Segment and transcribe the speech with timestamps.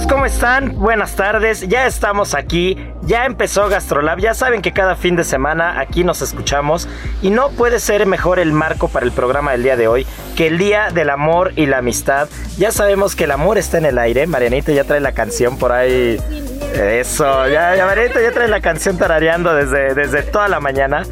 [0.00, 0.78] Amigos, ¿cómo están?
[0.78, 5.80] Buenas tardes, ya estamos aquí, ya empezó Gastrolab, ya saben que cada fin de semana
[5.80, 6.88] aquí nos escuchamos
[7.22, 10.06] y no puede ser mejor el marco para el programa del día de hoy
[10.36, 12.28] que el Día del Amor y la Amistad.
[12.56, 15.72] Ya sabemos que el amor está en el aire, Marianita ya trae la canción por
[15.72, 16.18] ahí.
[16.74, 21.02] Eso, ya, ya Marianita ya trae la canción tarareando desde, desde toda la mañana.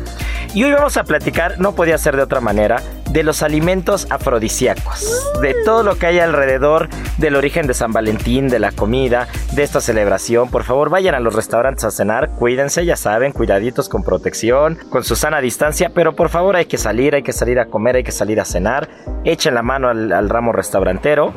[0.54, 5.32] Y hoy vamos a platicar, no podía ser de otra manera, de los alimentos afrodisíacos,
[5.40, 9.62] de todo lo que hay alrededor del origen de San Valentín, de la comida, de
[9.62, 10.50] esta celebración.
[10.50, 15.04] Por favor, vayan a los restaurantes a cenar, cuídense, ya saben, cuidaditos con protección, con
[15.04, 18.04] su sana distancia, pero por favor hay que salir, hay que salir a comer, hay
[18.04, 18.88] que salir a cenar,
[19.24, 21.32] echen la mano al, al ramo restaurantero.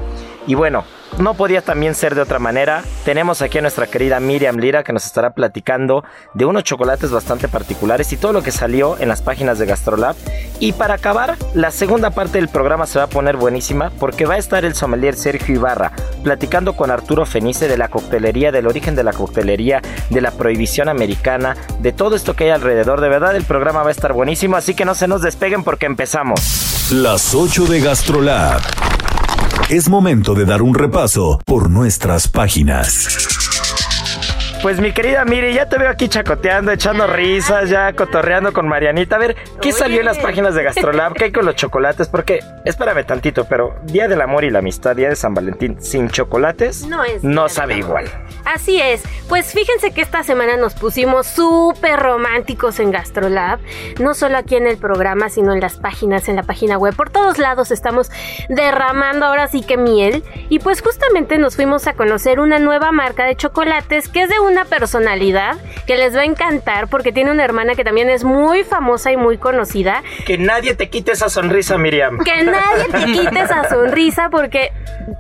[0.47, 0.83] Y bueno,
[1.17, 2.83] no podía también ser de otra manera.
[3.05, 6.03] Tenemos aquí a nuestra querida Miriam Lira que nos estará platicando
[6.33, 10.15] de unos chocolates bastante particulares y todo lo que salió en las páginas de Gastrolab.
[10.59, 14.35] Y para acabar, la segunda parte del programa se va a poner buenísima porque va
[14.35, 15.91] a estar el sommelier Sergio Ibarra
[16.23, 20.87] platicando con Arturo Fenice de la coctelería, del origen de la coctelería, de la prohibición
[20.87, 23.01] americana, de todo esto que hay alrededor.
[23.01, 25.87] De verdad, el programa va a estar buenísimo, así que no se nos despeguen porque
[25.87, 26.89] empezamos.
[26.91, 28.61] Las 8 de GastroLab.
[29.69, 33.60] Es momento de dar un repaso por nuestras páginas.
[34.61, 39.15] Pues mi querida Miri, ya te veo aquí chacoteando, echando risas, ya cotorreando con Marianita.
[39.15, 41.13] A ver, ¿qué salió en las páginas de Gastrolab?
[41.13, 42.07] ¿Qué hay con los chocolates?
[42.07, 46.09] Porque, espérame tantito, pero Día del Amor y la Amistad, Día de San Valentín, sin
[46.09, 48.05] chocolates, No es no sabe igual.
[48.45, 53.59] Así es, pues fíjense que esta semana nos pusimos súper románticos en Gastrolab,
[53.99, 57.09] no solo aquí en el programa, sino en las páginas, en la página web, por
[57.09, 58.11] todos lados estamos
[58.47, 63.25] derramando ahora sí que miel y pues justamente nos fuimos a conocer una nueva marca
[63.25, 65.57] de chocolates que es de una personalidad
[65.87, 69.17] que les va a encantar porque tiene una hermana que también es muy famosa y
[69.17, 72.19] muy conocida, Que nadie te quite esa sonrisa, Miriam.
[72.19, 74.71] que nadie te quite esa sonrisa porque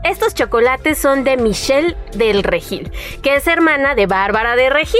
[0.03, 2.91] estos chocolates son de Michelle del Regil,
[3.21, 4.99] que es hermana de Bárbara de Regil.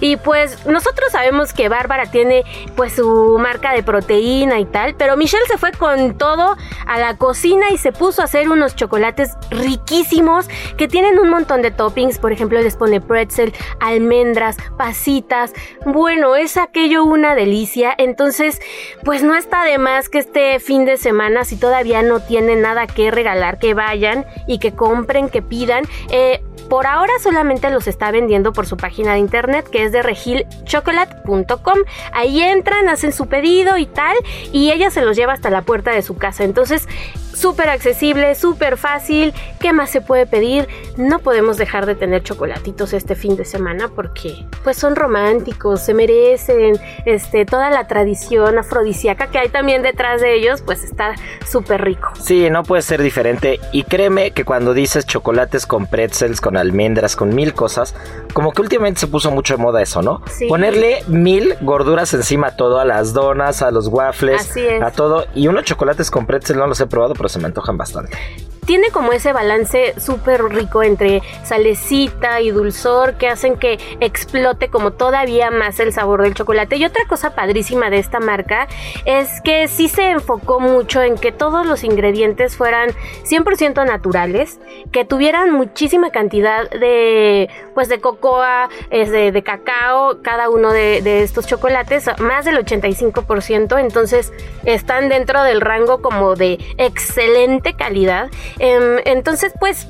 [0.00, 2.44] Y pues nosotros sabemos que Bárbara tiene
[2.76, 6.56] pues su marca de proteína y tal, pero Michelle se fue con todo
[6.86, 11.62] a la cocina y se puso a hacer unos chocolates riquísimos que tienen un montón
[11.62, 15.52] de toppings, por ejemplo les pone pretzel, almendras, pasitas.
[15.84, 17.94] Bueno, es aquello una delicia.
[17.96, 18.60] Entonces,
[19.04, 22.86] pues no está de más que este fin de semana, si todavía no tienen nada
[22.86, 25.84] que regalar, que vayan y que compren, que pidan.
[26.10, 30.02] Eh, por ahora solamente los está vendiendo por su página de internet que es de
[30.02, 31.78] regilchocolate.com.
[32.12, 34.16] Ahí entran, hacen su pedido y tal,
[34.52, 36.44] y ella se los lleva hasta la puerta de su casa.
[36.44, 36.88] Entonces,
[37.34, 39.32] súper accesible, súper fácil.
[39.60, 40.68] ¿Qué más se puede pedir?
[40.96, 45.94] No podemos dejar de tener chocolatitos este fin de semana porque pues son románticos, se
[45.94, 51.14] merecen este, toda la tradición afrodisíaca que hay también detrás de ellos, pues está
[51.48, 52.10] súper rico.
[52.20, 53.60] Sí, no puede ser diferente.
[53.72, 57.94] Y créeme que cuando dices chocolates con pretzels, con almendras, con mil cosas,
[58.32, 60.22] como que últimamente se puso mucho de moda eso, ¿no?
[60.30, 60.46] Sí.
[60.46, 64.50] Ponerle mil gorduras encima a todo, a las donas, a los waffles,
[64.82, 65.26] a todo.
[65.34, 68.18] Y unos chocolates con pretzel no los he probado, se me antojan bastante.
[68.66, 74.92] Tiene como ese balance súper rico entre salecita y dulzor que hacen que explote como
[74.92, 76.76] todavía más el sabor del chocolate.
[76.76, 78.68] Y otra cosa padrísima de esta marca
[79.04, 82.90] es que sí se enfocó mucho en que todos los ingredientes fueran
[83.24, 84.60] 100% naturales,
[84.92, 91.46] que tuvieran muchísima cantidad de pues de cocoa, es de, cacao, cada uno de estos
[91.46, 94.32] chocolates, más del 85%, entonces
[94.64, 98.30] están dentro del rango como de excelente calidad.
[98.58, 99.88] Em, entonces, pues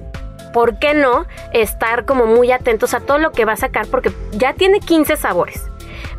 [0.53, 3.87] ¿por qué no estar como muy atentos a todo lo que va a sacar?
[3.87, 5.63] Porque ya tiene 15 sabores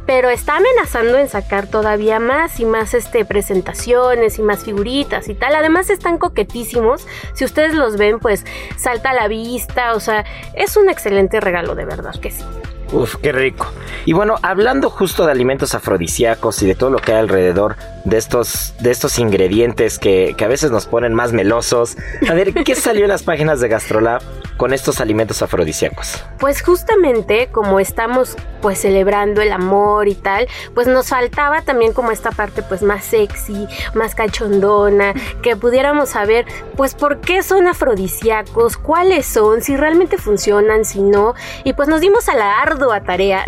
[0.06, 5.34] pero está amenazando en sacar todavía más y más este presentaciones y más figuritas y
[5.34, 5.56] tal.
[5.56, 7.07] Además están coquetísimos.
[7.34, 8.46] Si ustedes los ven, pues
[8.78, 12.44] salta a la vista, o sea, es un excelente regalo de verdad que sí.
[12.92, 13.68] Uf, qué rico.
[14.06, 18.17] Y bueno, hablando justo de alimentos afrodisíacos y de todo lo que hay alrededor de
[18.17, 21.97] estos, de estos ingredientes que, que a veces nos ponen más melosos,
[22.29, 24.21] a ver, ¿qué salió en las páginas de Gastrolab
[24.57, 26.23] con estos alimentos afrodisíacos?
[26.39, 32.11] Pues justamente como estamos pues celebrando el amor y tal, pues nos faltaba también como
[32.11, 36.45] esta parte pues más sexy, más cachondona, que pudiéramos saber
[36.77, 41.33] pues por qué son afrodisíacos, cuáles son, si realmente funcionan, si no,
[41.65, 43.45] y pues nos dimos a la ardua tarea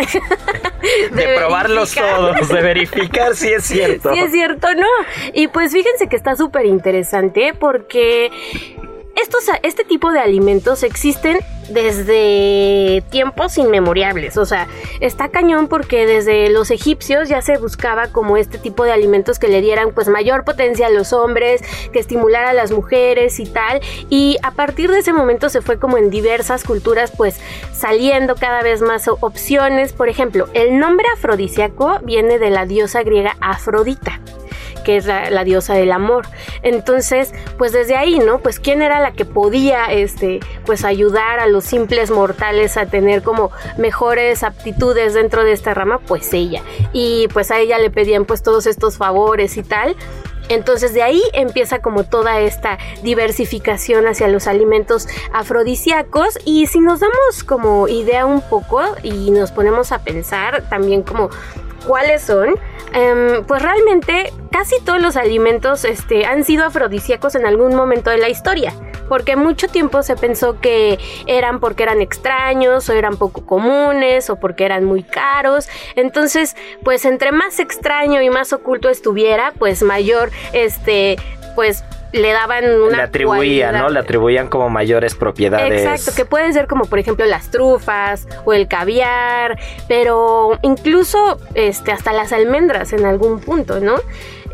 [1.12, 4.14] de, probarlos todos, de verificar si es cierto.
[4.14, 4.45] Si es cierto,
[4.76, 4.88] no.
[5.34, 8.32] Y pues fíjense que está súper interesante porque
[9.16, 11.40] estos, este tipo de alimentos existen
[11.70, 14.38] desde tiempos inmemoriales.
[14.38, 14.68] O sea,
[15.00, 19.48] está cañón porque desde los egipcios ya se buscaba como este tipo de alimentos que
[19.48, 23.82] le dieran pues mayor potencia a los hombres, que estimulara a las mujeres y tal.
[24.10, 27.40] Y a partir de ese momento se fue como en diversas culturas pues
[27.74, 29.94] saliendo cada vez más opciones.
[29.94, 34.20] Por ejemplo, el nombre afrodisíaco viene de la diosa griega Afrodita
[34.86, 36.28] que es la, diosa del amor.
[36.62, 38.40] Entonces, pues desde ahí, ¿no?
[38.40, 43.24] Pues quién era la que podía, este, pues ayudar a los simples mortales a tener
[43.24, 46.62] como mejores aptitudes dentro de esta rama, pues ella.
[46.92, 49.96] Y pues a ella le pedían pues todos estos favores y tal.
[50.50, 57.00] Entonces de ahí empieza como toda esta diversificación hacia los alimentos afrodisíacos y si nos
[57.00, 61.30] damos como idea un poco y nos ponemos a pensar también como
[61.88, 62.60] cuáles son,
[62.94, 68.18] em, pues realmente casi todos los alimentos este, han sido afrodisíacos en algún momento de
[68.18, 68.74] la historia.
[69.08, 74.38] Porque mucho tiempo se pensó que eran porque eran extraños o eran poco comunes o
[74.38, 75.68] porque eran muy caros.
[75.96, 81.18] Entonces, pues entre más extraño y más oculto estuviera, pues mayor este
[81.56, 82.98] pues le daban una.
[82.98, 83.90] Le atribuían, ¿no?
[83.90, 85.82] Le atribuían como mayores propiedades.
[85.82, 91.92] Exacto, que pueden ser como por ejemplo las trufas o el caviar, pero incluso este,
[91.92, 93.96] hasta las almendras en algún punto, ¿no?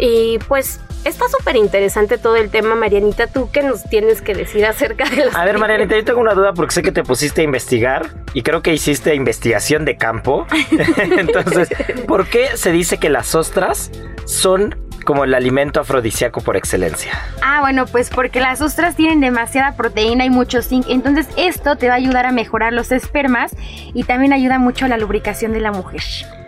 [0.01, 3.25] Y pues Está súper interesante todo el tema, Marianita.
[3.25, 6.35] ¿Tú qué nos tienes que decir acerca de los A ver, Marianita, yo tengo una
[6.35, 10.45] duda porque sé que te pusiste a investigar y creo que hiciste investigación de campo.
[10.97, 11.69] Entonces,
[12.07, 13.89] ¿por qué se dice que las ostras
[14.25, 17.13] son como el alimento afrodisíaco por excelencia?
[17.41, 21.87] Ah, bueno, pues porque las ostras tienen demasiada proteína y mucho zinc, entonces esto te
[21.87, 23.55] va a ayudar a mejorar los espermas
[23.95, 26.01] y también ayuda mucho a la lubricación de la mujer.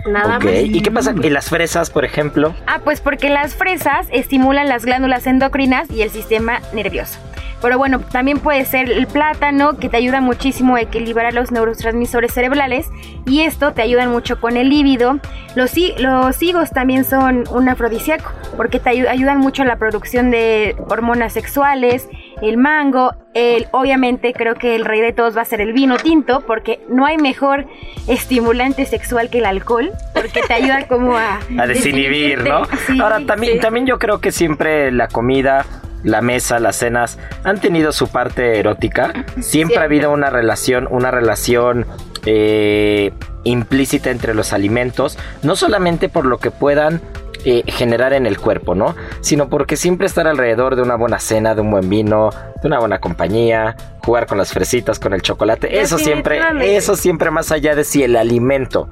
[0.06, 0.54] Nada más.
[0.54, 1.14] ¿Y qué pasa?
[1.22, 2.54] ¿Y las fresas, por ejemplo?
[2.68, 7.20] Ah, pues porque las fresas estimulan las glándulas endocrinas y el sistema nervioso.
[7.64, 12.34] Pero bueno, también puede ser el plátano que te ayuda muchísimo a equilibrar los neurotransmisores
[12.34, 12.90] cerebrales
[13.26, 15.20] y esto te ayuda mucho con el líbido.
[15.56, 20.76] Los, los higos también son un afrodisíaco porque te ayudan mucho a la producción de
[20.90, 22.10] hormonas sexuales.
[22.42, 25.98] El mango, el, obviamente creo que el rey de todos va a ser el vino
[25.98, 27.66] tinto porque no hay mejor
[28.08, 31.40] estimulante sexual que el alcohol porque te ayuda como a...
[31.58, 32.64] a desinhibir, ¿no?
[33.02, 35.66] Ahora también, también yo creo que siempre la comida
[36.04, 39.26] la mesa, las cenas, han tenido su parte erótica.
[39.40, 41.86] Siempre, ha habido una relación, una relación
[42.26, 43.12] eh,
[43.44, 47.02] implícita entre los alimentos, no solamente por lo que puedan
[47.46, 48.96] eh, generar en el cuerpo, ¿no?
[49.22, 52.30] Sino porque siempre estar alrededor de una buena cena, de un buen vino,
[52.62, 57.32] de una buena compañía, jugar con las fresitas, con el chocolate, eso siempre, eso siempre
[57.32, 58.90] más allá de si el alimento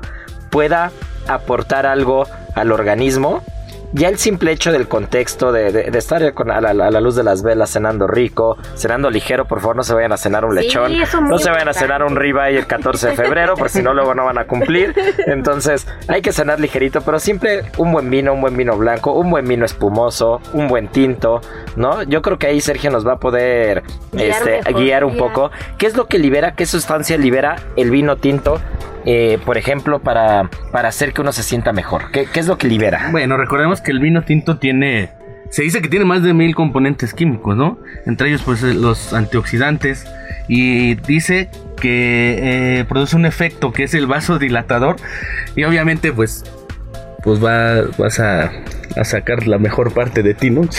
[0.49, 0.91] pueda
[1.27, 3.41] aportar algo al organismo,
[3.93, 7.71] ya el simple hecho del contexto de, estar con, a, la, luz de las velas
[7.71, 10.93] cenando rico, cenando ligero, por favor no se vayan a cenar un lechón,
[11.29, 14.13] no se vayan a cenar un ribeye el 14 de febrero, porque si no luego
[14.13, 14.93] no van a cumplir.
[15.27, 19.29] Entonces hay que cenar ligerito, pero siempre un buen vino, un buen vino blanco, un
[19.29, 21.41] buen vino espumoso, un buen tinto,
[21.75, 22.03] ¿no?
[22.03, 25.51] Yo creo que ahí Sergio nos va a poder guiar, este, guiar un poco.
[25.77, 28.59] ¿Qué es lo que libera, qué sustancia libera el vino tinto?
[29.05, 32.11] Eh, por ejemplo, para, para hacer que uno se sienta mejor?
[32.11, 33.09] ¿Qué, es lo que libera?
[33.11, 35.11] Bueno, recordemos que el vino tinto tiene
[35.49, 37.77] se dice que tiene más de mil componentes químicos, ¿no?
[38.05, 40.05] Entre ellos, pues, los antioxidantes.
[40.47, 44.95] Y dice que eh, produce un efecto que es el vasodilatador.
[45.57, 46.45] Y obviamente, pues,
[47.21, 48.49] pues va, vas a,
[48.95, 50.61] a sacar la mejor parte de ti, ¿no?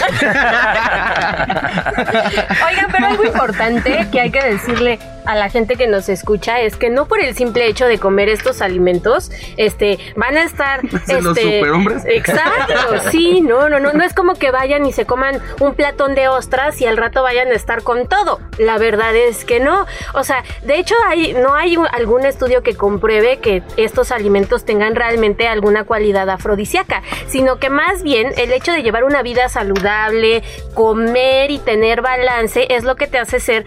[2.67, 6.75] Oigan, pero algo importante que hay que decirle a la gente que nos escucha es
[6.77, 11.23] que no por el simple hecho de comer estos alimentos, este, van a estar, ¿Son
[11.25, 12.03] los este, superhombres?
[12.07, 12.75] exacto,
[13.11, 16.27] sí, no, no, no, no es como que vayan y se coman un platón de
[16.29, 18.41] ostras y al rato vayan a estar con todo.
[18.59, 22.63] La verdad es que no, o sea, de hecho hay, no hay un- algún estudio
[22.65, 28.53] que compruebe que estos alimentos tengan realmente alguna cualidad afrodisíaca, sino que más bien el
[28.53, 30.43] hecho de llevar una vida saludable,
[30.75, 33.65] comer y tener balance es lo que te hace ser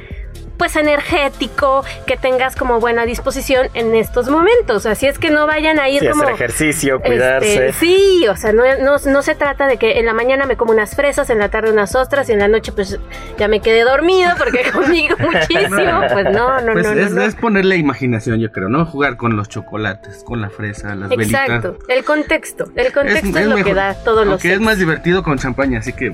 [0.57, 4.85] pues energético, que tengas como buena disposición en estos momentos.
[4.85, 7.73] Así es que no vayan a ir Sí, como hacer ejercicio, este, cuidarse.
[7.73, 10.71] sí, o sea, no, no, no se trata de que en la mañana me como
[10.71, 12.99] unas fresas, en la tarde unas ostras y en la noche pues
[13.37, 16.01] ya me quedé dormido porque comí muchísimo.
[16.11, 17.21] Pues no, no, Pues no, no, es, no.
[17.23, 18.85] es ponerle imaginación, yo creo, ¿no?
[18.85, 21.89] Jugar con los chocolates, con la fresa, las Exacto, velitas.
[21.89, 22.65] el contexto.
[22.75, 23.75] El contexto es, lo que mejor.
[23.75, 26.11] da todos los Aunque es más divertido con champaña, así que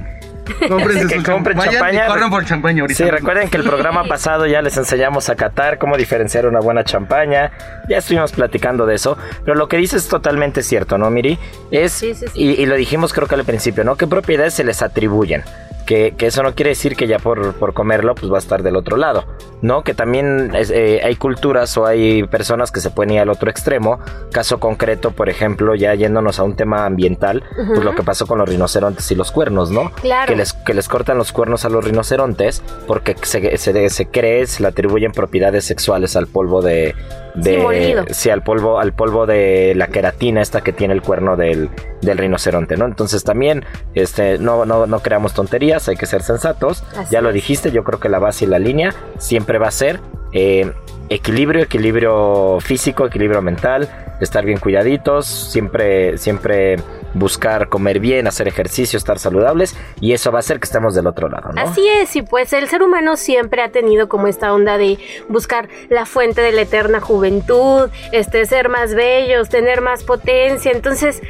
[0.68, 1.72] cómprense Que su compren champaña.
[1.80, 2.06] champaña.
[2.06, 3.04] y corran por champaña ahorita.
[3.04, 6.84] Sí, recuerden que el programa pasado ya les enseñamos a catar cómo diferenciar una buena
[6.84, 7.52] champaña.
[7.90, 9.18] Ya estuvimos platicando de eso.
[9.46, 11.38] Pero lo que dices es totalmente cierto, ¿no, Miri?
[11.72, 12.40] Es, Sí, sí, sí.
[12.42, 13.96] Y, y lo dijimos creo que al principio, ¿no?
[13.96, 15.44] ¿Qué propiedades se les atribuyen?
[15.92, 18.64] Que, que eso no quiere decir que ya por, por comerlo pues va a estar
[18.64, 19.26] del otro lado,
[19.62, 19.84] ¿no?
[19.84, 23.52] Que también es, eh, hay culturas o hay personas que se pueden ir al otro
[23.52, 24.00] extremo.
[24.32, 28.40] Caso concreto, por ejemplo, ya yéndonos a un tema ambiental, pues lo que pasó con
[28.40, 29.92] los rinocerontes y los cuernos, ¿no?
[29.96, 30.28] Claro.
[30.28, 34.48] Que les, que les cortan los cuernos a los rinocerontes porque se, se, se cree,
[34.48, 36.96] se le atribuyen propiedades sexuales al polvo de...
[37.36, 41.70] de Sí, al polvo, al polvo de la queratina esta que tiene el cuerno del,
[42.02, 42.86] del rinoceronte, ¿no?
[42.86, 46.84] Entonces también, este, no, no, no creamos tonterías, hay que ser sensatos.
[46.96, 49.72] Así ya lo dijiste, yo creo que la base y la línea siempre va a
[49.72, 50.00] ser
[50.34, 50.72] eh,
[51.10, 53.90] equilibrio, equilibrio físico, equilibrio mental,
[54.22, 56.78] estar bien cuidaditos, siempre, siempre
[57.14, 61.08] buscar comer bien, hacer ejercicio, estar saludables, y eso va a hacer que estemos del
[61.08, 61.52] otro lado.
[61.58, 65.70] Así es, y pues el ser humano siempre ha tenido como esta onda de buscar
[65.90, 70.72] la fuente de la eterna juventud, este ser más bellos, tener más potencia.
[70.72, 71.22] Entonces,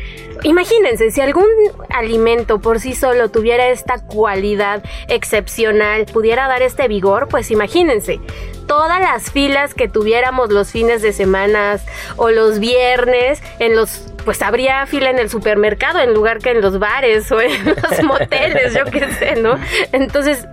[0.43, 1.48] imagínense, si algún
[1.89, 8.19] alimento por sí solo tuviera esta cualidad excepcional, pudiera dar este vigor, pues imagínense.
[8.67, 11.79] Todas las filas que tuviéramos los fines de semana
[12.15, 16.62] o los viernes, en los pues habría fila en el supermercado en lugar que en
[16.62, 19.57] los bares o en los moteles, yo qué sé, ¿no?
[19.91, 20.48] Entonces,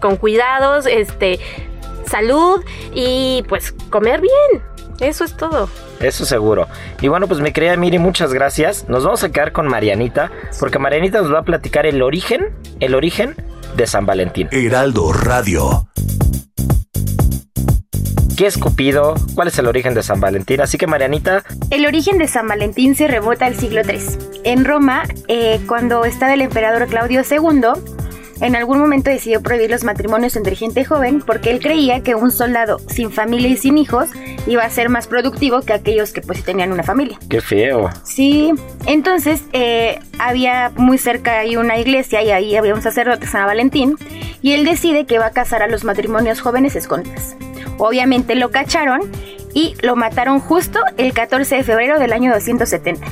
[0.00, 1.40] con cuidados, este,
[2.06, 4.73] salud y pues comer bien.
[5.00, 5.68] Eso es todo.
[6.00, 6.68] Eso seguro.
[7.00, 8.88] Y bueno, pues mi querida Miri, muchas gracias.
[8.88, 12.94] Nos vamos a quedar con Marianita, porque Marianita nos va a platicar el origen, el
[12.94, 13.34] origen
[13.76, 14.48] de San Valentín.
[14.50, 15.88] Heraldo Radio.
[18.36, 19.14] ¿Qué es Cupido?
[19.36, 20.60] ¿Cuál es el origen de San Valentín?
[20.60, 24.00] Así que Marianita, El origen de San Valentín se rebota al siglo III.
[24.42, 27.80] En Roma, eh, cuando estaba el emperador Claudio II,
[28.44, 32.30] en algún momento decidió prohibir los matrimonios entre gente joven porque él creía que un
[32.30, 34.10] soldado sin familia y sin hijos
[34.46, 37.18] iba a ser más productivo que aquellos que pues tenían una familia.
[37.30, 37.90] qué feo.
[38.02, 38.52] Sí,
[38.86, 43.96] entonces eh, había muy cerca ahí una iglesia y ahí había un sacerdote San Valentín
[44.42, 47.36] y él decide que va a casar a los matrimonios jóvenes escondidas.
[47.78, 49.00] Obviamente lo cacharon
[49.54, 53.06] y lo mataron justo el 14 de febrero del año 270.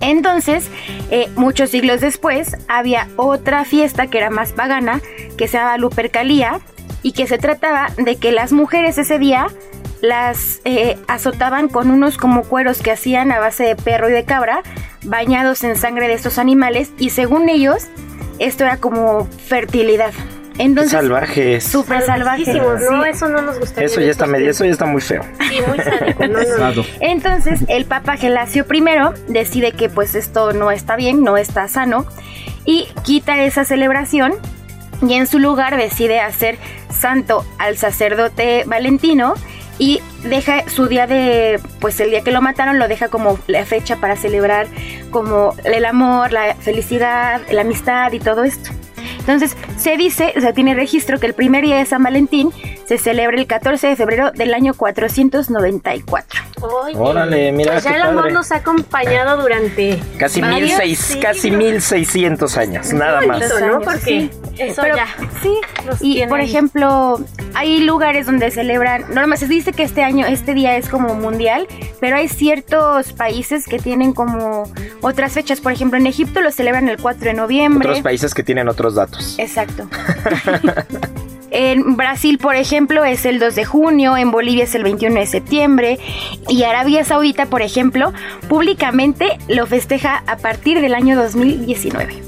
[0.00, 0.70] Entonces,
[1.10, 5.00] eh, muchos siglos después, había otra fiesta que era más pagana,
[5.36, 6.60] que se llamaba Lupercalía,
[7.02, 9.48] y que se trataba de que las mujeres ese día
[10.02, 14.24] las eh, azotaban con unos como cueros que hacían a base de perro y de
[14.24, 14.62] cabra,
[15.04, 17.88] bañados en sangre de estos animales, y según ellos,
[18.38, 20.12] esto era como fertilidad.
[20.60, 21.64] Entonces, salvajes.
[21.64, 22.44] súper salvaje.
[22.44, 23.08] Salvajísimos, No, Sí.
[23.10, 23.82] eso no nos gusta.
[23.82, 25.22] Eso ya está medio, eso ya está muy feo.
[25.48, 26.26] Sí, muy sádico.
[26.26, 26.56] No, no, no.
[26.56, 26.84] Sado.
[27.00, 28.82] Entonces el Papa Gelasio I
[29.32, 32.06] decide que pues esto no está bien, no está sano
[32.64, 34.34] y quita esa celebración
[35.06, 36.58] y en su lugar decide hacer
[36.90, 39.34] santo al sacerdote Valentino
[39.78, 43.64] y deja su día de pues el día que lo mataron lo deja como la
[43.64, 44.66] fecha para celebrar
[45.10, 48.70] como el amor, la felicidad, la amistad y todo esto.
[49.20, 52.50] Entonces, se dice, o sea, tiene registro que el primer día de San Valentín
[52.86, 56.40] se celebra el 14 de febrero del año 494.
[56.62, 58.32] Oye, Órale, mira ya qué el amor padre.
[58.34, 63.38] nos ha acompañado durante Casi, mil seis, casi 1600 años, nada más.
[63.40, 63.66] Bonito, ¿no?
[63.76, 64.30] años, Porque sí.
[64.58, 65.06] eso Pero, ya.
[65.42, 65.54] Sí,
[66.00, 66.46] y por ahí.
[66.46, 67.18] ejemplo,
[67.54, 71.66] hay lugares donde celebran, normal se dice que este año, este día es como mundial,
[71.98, 74.64] pero hay ciertos países que tienen como
[75.00, 75.60] otras fechas.
[75.62, 77.88] Por ejemplo, en Egipto lo celebran el 4 de noviembre.
[77.88, 79.09] Otros países que tienen otros datos.
[79.38, 79.88] Exacto.
[81.52, 85.26] En Brasil, por ejemplo, es el 2 de junio, en Bolivia es el 21 de
[85.26, 85.98] septiembre
[86.48, 88.12] y Arabia Saudita, por ejemplo,
[88.48, 92.22] públicamente lo festeja a partir del año 2019.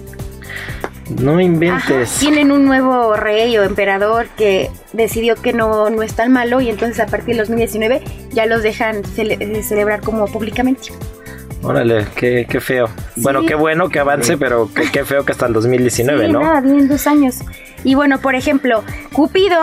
[1.20, 2.16] No Ajá, inventes.
[2.18, 6.68] tienen un nuevo rey o emperador que decidió que no, no es tan malo y
[6.68, 10.88] entonces a partir del 2019 ya los dejan cele- celebrar como públicamente.
[11.62, 12.88] Órale, qué, qué feo.
[13.16, 16.40] Bueno, qué bueno que avance, pero qué, qué feo que hasta el 2019, sí, ¿no?
[16.40, 17.37] nada, vienen dos años.
[17.85, 19.59] Y bueno, por ejemplo, Cupido,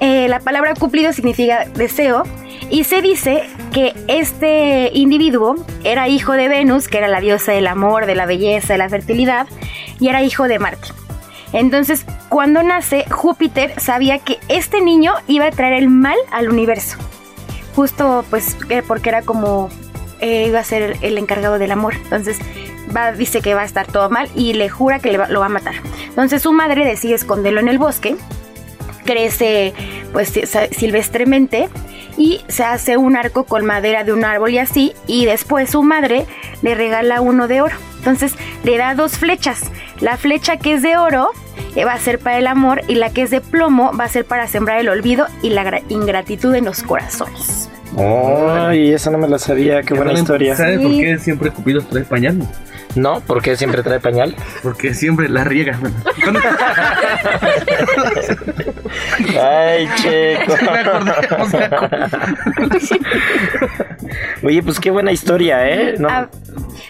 [0.00, 2.24] eh, la palabra Cúpido significa deseo,
[2.70, 7.66] y se dice que este individuo era hijo de Venus, que era la diosa del
[7.66, 9.46] amor, de la belleza, de la fertilidad,
[10.00, 10.88] y era hijo de Marte.
[11.52, 16.96] Entonces, cuando nace, Júpiter sabía que este niño iba a traer el mal al universo.
[17.76, 19.68] Justo pues que- porque era como
[20.24, 21.94] eh, iba a ser el encargado del amor.
[21.94, 22.38] Entonces
[22.94, 25.46] va, dice que va a estar todo mal y le jura que le lo va
[25.46, 25.74] a matar.
[26.08, 28.16] Entonces su madre decide esconderlo en el bosque.
[29.04, 29.74] Crece
[30.12, 30.32] pues
[30.70, 31.68] silvestremente
[32.16, 34.92] y se hace un arco con madera de un árbol y así.
[35.06, 36.26] Y después su madre
[36.62, 37.76] le regala uno de oro.
[37.98, 39.60] Entonces le da dos flechas.
[40.00, 41.28] La flecha que es de oro
[41.76, 44.08] eh, va a ser para el amor y la que es de plomo va a
[44.08, 47.68] ser para sembrar el olvido y la gra- ingratitud en los corazones.
[47.96, 50.56] Ay, eso no me lo sabía, qué buena historia.
[50.56, 52.38] ¿Sabes por qué siempre Cupido trae pañal?
[52.96, 54.34] No, porque siempre trae pañal.
[54.62, 55.78] Porque siempre la riega.
[59.40, 60.56] Ay, chico.
[60.72, 61.90] me acordé, o sea,
[64.42, 65.96] Oye, pues qué buena historia, ¿eh?
[65.98, 66.28] No, A,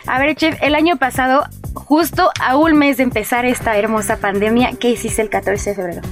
[0.06, 4.72] a ver, chef, el año pasado, justo a un mes de empezar esta hermosa pandemia,
[4.78, 6.02] ¿qué hiciste el 14 de febrero?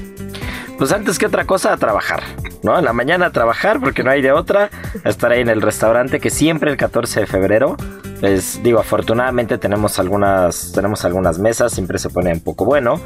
[0.78, 2.22] Pues antes que otra cosa, a trabajar,
[2.62, 2.78] ¿no?
[2.78, 4.71] En la mañana a trabajar, porque no hay de otra.
[5.04, 7.76] A estar ahí en el restaurante, que siempre el 14 de febrero,
[8.21, 13.00] pues digo, afortunadamente tenemos algunas, tenemos algunas mesas, siempre se pone un poco bueno.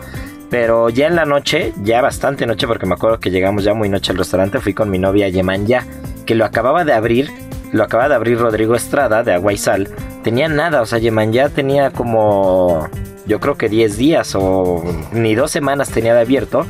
[0.50, 3.88] Pero ya en la noche, ya bastante noche, porque me acuerdo que llegamos ya muy
[3.88, 5.84] noche al restaurante, fui con mi novia Yemanya,
[6.24, 7.30] que lo acababa de abrir,
[7.72, 9.88] lo acaba de abrir Rodrigo Estrada de Agua y Sal.
[10.22, 12.88] Tenía nada, o sea, Yemanya tenía como,
[13.26, 16.64] yo creo que 10 días o ni dos semanas tenía de abierto.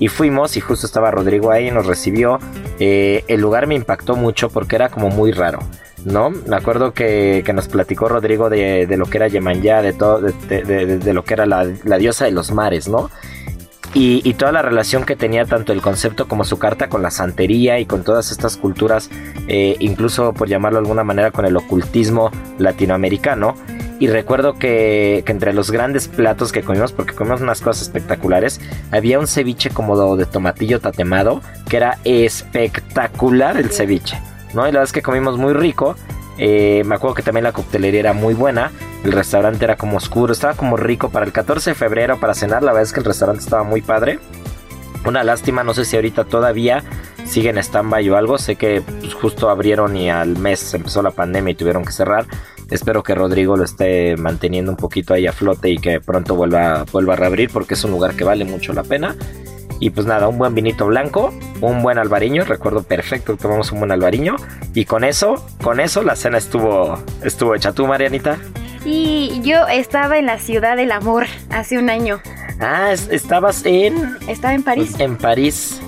[0.00, 2.40] Y fuimos y justo estaba Rodrigo ahí, nos recibió.
[2.80, 5.60] Eh, el lugar me impactó mucho porque era como muy raro.
[6.04, 6.30] ¿No?
[6.30, 10.18] Me acuerdo que, que nos platicó Rodrigo de, de lo que era Yemanyá, de todo,
[10.20, 10.62] de-
[10.98, 13.10] de lo que era la, la diosa de los mares, ¿no?
[13.92, 17.10] Y, y toda la relación que tenía tanto el concepto como su carta con la
[17.10, 19.10] santería y con todas estas culturas,
[19.48, 23.54] eh, incluso por llamarlo de alguna manera con el ocultismo latinoamericano.
[24.00, 28.58] Y recuerdo que, que entre los grandes platos que comimos, porque comimos unas cosas espectaculares,
[28.90, 34.18] había un ceviche como de tomatillo tatemado, que era espectacular el ceviche,
[34.54, 34.62] ¿no?
[34.62, 35.96] Y la verdad es que comimos muy rico.
[36.38, 38.72] Eh, me acuerdo que también la coctelería era muy buena.
[39.04, 42.62] El restaurante era como oscuro, estaba como rico para el 14 de febrero para cenar.
[42.62, 44.18] La verdad es que el restaurante estaba muy padre.
[45.04, 46.82] Una lástima, no sé si ahorita todavía
[47.26, 48.38] siguen en stand-by o algo.
[48.38, 52.26] Sé que pues, justo abrieron y al mes empezó la pandemia y tuvieron que cerrar.
[52.70, 56.84] Espero que Rodrigo lo esté manteniendo un poquito ahí a flote y que pronto vuelva,
[56.92, 59.16] vuelva a reabrir porque es un lugar que vale mucho la pena.
[59.82, 63.78] Y pues nada, un buen vinito blanco, un buen albariño, recuerdo perfecto que tomamos un
[63.78, 64.36] buen albariño.
[64.74, 67.72] Y con eso, con eso la cena estuvo, estuvo hecha.
[67.72, 68.36] ¿Tú, Marianita?
[68.84, 72.20] Y yo estaba en la ciudad del amor hace un año.
[72.60, 74.94] Ah, es- estabas en, Estaba en París.
[74.98, 75.80] en París.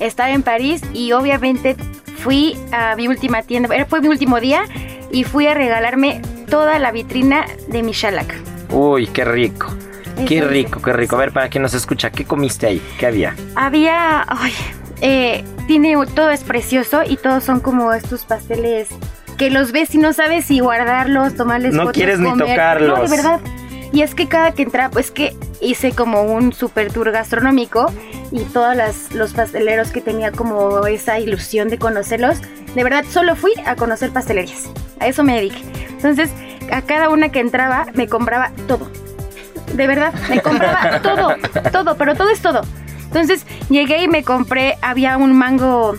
[0.00, 1.76] Estaba en París y obviamente
[2.18, 3.68] fui a mi última tienda.
[3.88, 4.64] Fue mi último día
[5.12, 8.34] y fui a regalarme toda la vitrina de mi Shalak.
[8.70, 9.68] Uy, qué rico.
[10.26, 11.16] Qué rico, qué rico.
[11.16, 12.82] A ver, para quien nos escucha, ¿qué comiste ahí?
[12.98, 13.34] ¿Qué había?
[13.54, 14.52] Había, ay,
[15.00, 18.88] eh, tiene, todo es precioso y todos son como estos pasteles
[19.38, 22.48] que los ves y no sabes si guardarlos, tomarles No fotos, quieres ni comer.
[22.48, 22.98] tocarlos.
[22.98, 23.40] No, de verdad.
[23.92, 27.92] Y es que cada que entra, pues que hice como un super tour gastronómico
[28.30, 28.74] y todos
[29.12, 32.38] los pasteleros que tenía como esa ilusión de conocerlos,
[32.74, 34.70] de verdad solo fui a conocer pastelerías.
[34.98, 35.62] A eso me dediqué.
[35.90, 36.30] Entonces,
[36.72, 38.90] a cada una que entraba me compraba todo.
[39.74, 41.36] De verdad, me compraba todo,
[41.70, 42.62] todo, pero todo es todo.
[43.04, 45.94] Entonces llegué y me compré, había un mango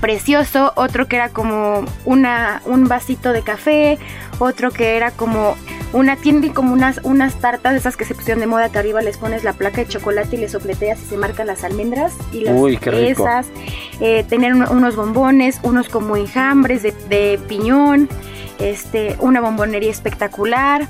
[0.00, 3.98] precioso, otro que era como una, un vasito de café,
[4.38, 5.56] otro que era como
[5.96, 8.78] una tienda y como unas, unas tartas de esas que se pusieron de moda que
[8.78, 12.12] arriba les pones la placa de chocolate y le sopleteas y se marcan las almendras
[12.32, 13.46] y las Uy, esas,
[14.00, 18.08] eh, tener un- unos bombones, unos como enjambres de, de piñón,
[18.58, 20.86] este, una bombonería espectacular.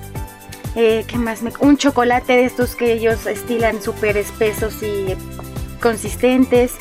[0.74, 1.42] Eh, ¿Qué más?
[1.42, 5.14] Me- un chocolate de estos que ellos estilan súper espesos y
[5.80, 6.72] consistentes.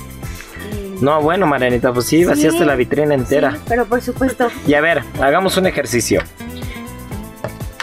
[1.01, 2.25] No, bueno, Marianita, pues sí, Sí.
[2.25, 3.51] vaciaste la vitrina entera.
[3.51, 4.47] Sí, pero por supuesto.
[4.65, 6.21] Y a ver, hagamos un ejercicio.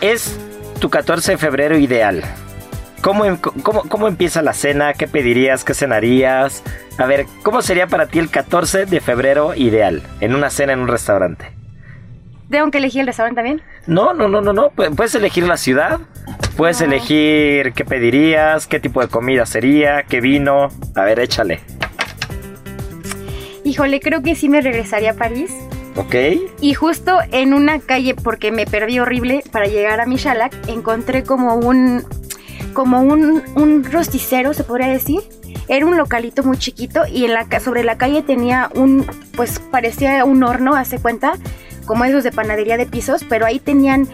[0.02, 0.38] Es
[0.80, 2.22] tu 14 de febrero ideal.
[3.02, 4.92] ¿Cómo, em- cómo, cómo empieza la cena?
[4.94, 5.64] ¿Qué pedirías?
[5.64, 6.62] ¿Qué cenarías?
[6.98, 10.02] A ver, ¿cómo sería para ti el 14 de febrero ideal?
[10.20, 11.46] En una cena en un restaurante.
[12.50, 13.62] ¿Tengo que elegir el restaurante también?
[13.86, 14.70] No, no, no, no, no.
[14.70, 16.00] Pu- Puedes elegir la ciudad,
[16.56, 20.68] puedes elegir qué pedirías, qué tipo de comida sería, qué vino.
[20.94, 21.60] A ver, échale.
[23.64, 25.50] Híjole, creo que sí me regresaría a París.
[25.96, 26.14] ¿Ok?
[26.60, 31.54] Y justo en una calle, porque me perdí horrible para llegar a Michalak, encontré como
[31.56, 32.04] un
[32.72, 35.20] como un, un rosticero, se podría decir.
[35.68, 40.24] Era un localito muy chiquito y en la, sobre la calle tenía un, pues parecía
[40.24, 41.34] un horno, hace cuenta,
[41.86, 44.08] como esos de panadería de pisos, pero ahí tenían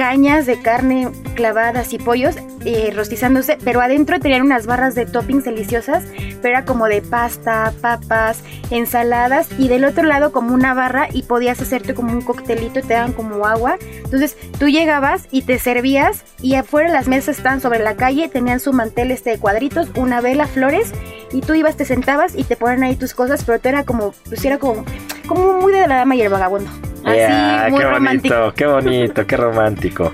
[0.00, 5.44] cañas de carne clavadas y pollos eh, rostizándose, pero adentro tenían unas barras de toppings
[5.44, 6.04] deliciosas,
[6.40, 11.24] pero era como de pasta, papas, ensaladas y del otro lado como una barra y
[11.24, 13.76] podías hacerte como un coctelito te daban como agua.
[13.80, 18.58] Entonces tú llegabas y te servías y afuera las mesas estaban sobre la calle, tenían
[18.58, 20.92] su mantel este de cuadritos, una vela, flores
[21.30, 24.14] y tú ibas, te sentabas y te ponían ahí tus cosas, pero tú era como,
[24.28, 24.84] pues como,
[25.26, 26.70] como muy de la dama y el vagabundo.
[27.04, 28.34] Yeah, Así, muy qué romántico.
[28.34, 30.12] bonito, qué bonito, qué romántico.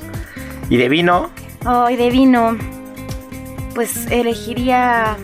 [0.70, 1.31] ¿Y de vino?
[1.64, 2.57] Ay, de vino.
[3.75, 5.16] Pues elegiría.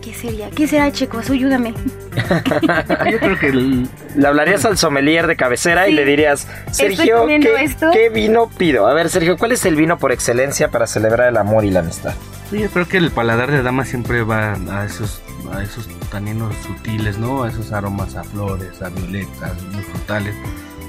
[0.00, 0.48] ¿Qué sería?
[0.50, 1.28] ¿Qué será, chicos?
[1.28, 1.74] Ayúdame.
[3.10, 7.54] Yo creo que el- Le hablarías al sommelier de cabecera y le dirías, Sergio, ¿qué,
[7.62, 7.90] esto.
[7.92, 8.86] qué vino pido?
[8.86, 11.80] A ver, Sergio, ¿cuál es el vino por excelencia para celebrar el amor y la
[11.80, 12.14] amistad?
[12.50, 16.54] Sí, yo creo que el paladar de dama siempre va a esos, a esos taninos
[16.66, 17.44] sutiles, ¿no?
[17.44, 20.34] A esos aromas a flores, a violetas, muy frutales.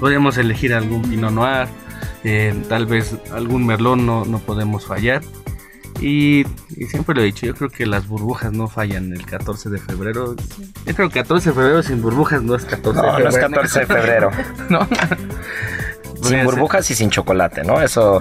[0.02, 1.68] Podríamos elegir algún Pinot Noir,
[2.24, 5.22] eh, tal vez algún Merlot no, no podemos fallar.
[6.00, 9.70] Y, y siempre lo he dicho, yo creo que las burbujas no fallan el 14
[9.70, 10.34] de febrero.
[10.86, 13.30] Yo creo que 14 de febrero sin burbujas no es 14 de No, febrero.
[13.30, 14.30] no es 14 de febrero.
[14.70, 14.88] ¿No?
[16.20, 17.80] sin burbujas y sin chocolate, ¿no?
[17.80, 18.18] Eso,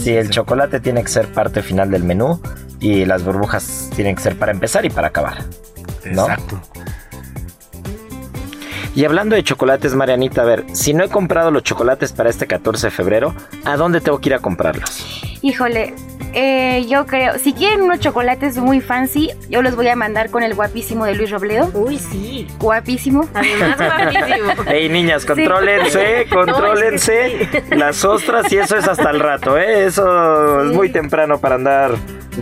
[0.00, 2.40] sí, el chocolate tiene que ser parte final del menú
[2.78, 5.38] y las burbujas tienen que ser para empezar y para acabar.
[6.04, 6.22] ¿no?
[6.28, 6.62] Exacto.
[8.96, 12.46] Y hablando de chocolates, Marianita, a ver, si no he comprado los chocolates para este
[12.46, 13.34] 14 de febrero,
[13.66, 15.20] ¿a dónde tengo que ir a comprarlos?
[15.42, 15.94] Híjole,
[16.38, 17.38] eh, yo creo.
[17.38, 21.14] Si quieren unos chocolates muy fancy, yo los voy a mandar con el guapísimo de
[21.14, 21.70] Luis Robledo.
[21.74, 22.46] Uy, sí.
[22.60, 23.26] Guapísimo.
[23.34, 24.52] Además, guapísimo.
[24.70, 29.86] Ey, niñas, contrólense, contrólense las ostras y eso es hasta el rato, ¿eh?
[29.86, 31.92] Eso es muy temprano para andar,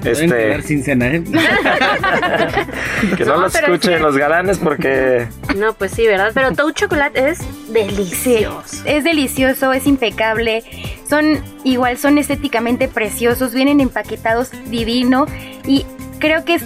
[0.04, 1.22] este, sin cena, ¿eh?
[3.16, 4.02] que no, No, los pero escuchen sí.
[4.02, 5.26] los galanes porque
[5.57, 6.33] No, pues sí, ¿verdad?
[6.35, 8.83] Pero Toad Chocolate es Sí, delicioso.
[8.85, 10.62] es delicioso, es impecable.
[11.09, 15.27] Son igual, son estéticamente preciosos, vienen empaquetados divino
[15.66, 15.87] y
[16.18, 16.64] creo que es-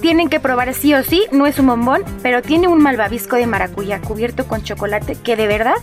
[0.00, 1.26] tienen que probar sí o sí.
[1.30, 5.46] No es un bombón, pero tiene un malvavisco de maracuyá cubierto con chocolate que de
[5.46, 5.74] verdad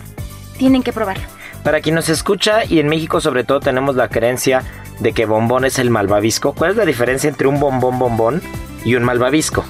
[0.58, 1.22] tienen que probarlo.
[1.64, 4.62] para quien nos escucha y en México sobre todo tenemos la creencia
[5.00, 6.54] de que bombón es el malvavisco.
[6.54, 8.40] ¿Cuál es la diferencia entre un bombón bombón
[8.84, 9.64] y un malvavisco?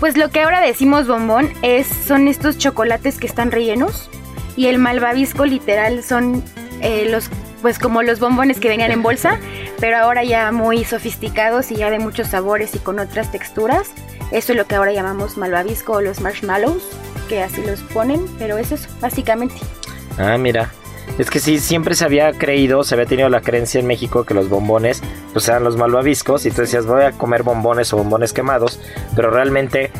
[0.00, 4.10] Pues lo que ahora decimos bombón es son estos chocolates que están rellenos
[4.56, 6.42] y el malvavisco literal son
[6.80, 7.28] eh, los
[7.60, 9.38] pues como los bombones que venían en bolsa,
[9.82, 13.90] pero ahora ya muy sofisticados y ya de muchos sabores y con otras texturas.
[14.30, 16.84] Eso es lo que ahora llamamos malvavisco o los marshmallows,
[17.28, 19.56] que así los ponen, pero eso es básicamente.
[20.18, 20.70] Ah, mira.
[21.18, 24.34] Es que sí, siempre se había creído, se había tenido la creencia en México que
[24.34, 28.32] los bombones pues eran los malvaviscos y tú decías voy a comer bombones o bombones
[28.32, 28.78] quemados,
[29.16, 29.90] pero realmente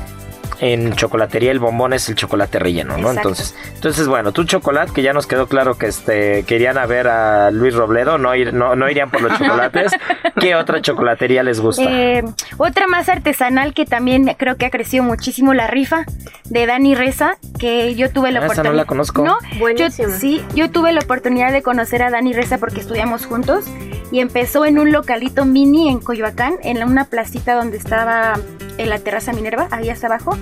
[0.62, 3.08] en chocolatería el bombón es el chocolate relleno, ¿no?
[3.08, 3.30] Exacto.
[3.30, 7.08] Entonces, entonces bueno, tu chocolate que ya nos quedó claro que este querían a ver
[7.08, 9.92] a Luis Robledo, no ir, no, no irían por los chocolates.
[10.40, 11.82] ¿Qué otra chocolatería les gusta?
[11.82, 12.22] Eh,
[12.58, 16.04] otra más artesanal que también creo que ha crecido muchísimo, la rifa
[16.44, 18.74] de Dani Reza, que yo tuve la Ah, esa no oportunidad.
[18.76, 19.24] la conozco.
[19.24, 19.36] No.
[19.76, 23.64] Yo, sí, yo tuve la oportunidad de conocer a Dani Reza porque estudiamos juntos
[24.12, 28.34] y empezó en un localito mini en Coyoacán, en una placita donde estaba
[28.78, 30.36] en la terraza Minerva, ahí hasta abajo.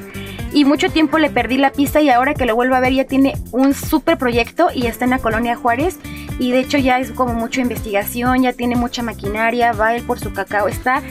[0.52, 3.04] Y mucho tiempo le perdí la pista y ahora que lo vuelvo a ver ya
[3.04, 5.98] tiene un súper proyecto y está en la colonia Juárez.
[6.38, 10.18] Y de hecho ya es como mucha investigación, ya tiene mucha maquinaria, va él por
[10.18, 11.02] su cacao, está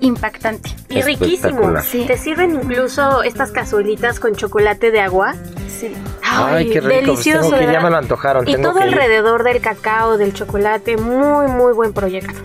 [0.00, 0.70] impactante.
[0.88, 1.80] Y riquísimo.
[1.82, 2.04] Sí.
[2.06, 5.34] Te sirven incluso estas cazuelitas con chocolate de agua.
[5.68, 5.92] Sí.
[6.22, 6.88] Ay, qué rico.
[6.88, 7.40] pues Delicioso.
[7.40, 7.84] tengo que, de ya verdad.
[7.84, 8.48] me lo antojaron.
[8.48, 8.94] Y tengo todo que ir.
[8.94, 12.38] alrededor del cacao, del chocolate, muy, muy buen proyecto.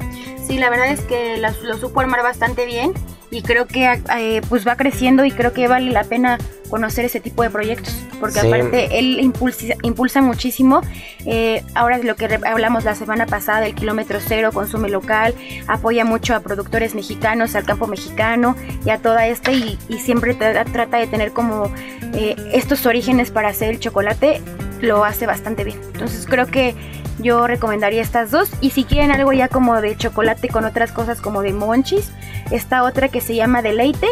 [0.51, 2.91] Sí, la verdad es que la- lo supo armar bastante bien
[3.29, 3.85] y creo que
[4.19, 6.37] eh, pues va creciendo y creo que vale la pena
[6.69, 8.47] conocer ese tipo de proyectos porque Sí.
[8.47, 10.81] aparte él impulsa, impulsa muchísimo
[11.25, 15.33] eh, ahora es lo que hablamos la semana pasada del kilómetro cero consume local
[15.67, 20.37] apoya mucho a productores mexicanos al campo mexicano y a toda esta y, y siempre
[20.37, 21.71] tra- trata de tener como
[22.13, 24.41] eh, estos orígenes para hacer el chocolate
[24.81, 26.75] lo hace bastante bien entonces creo que
[27.19, 28.50] yo recomendaría estas dos.
[28.62, 32.12] Y si quieren algo ya como de chocolate con otras cosas como de monchis,
[32.52, 34.08] está otra que se llama Deleite.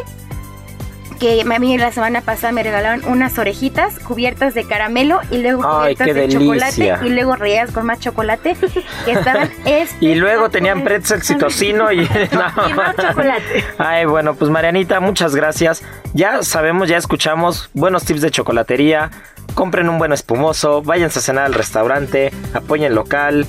[1.20, 5.64] que a mí la semana pasada me regalaron unas orejitas cubiertas de caramelo y luego
[5.68, 6.40] Ay, cubiertas de delicia.
[6.40, 8.56] chocolate y luego rellenas con más chocolate
[9.04, 9.50] que estaban
[10.00, 12.04] Y luego tenían pretzels y tocino y...
[12.04, 13.66] Y más chocolate.
[13.78, 15.84] Ay, bueno, pues Marianita, muchas gracias.
[16.14, 19.12] Ya sabemos, ya escuchamos buenos tips de chocolatería.
[19.54, 23.46] Compren un buen espumoso, váyanse a cenar al restaurante, apoyen local,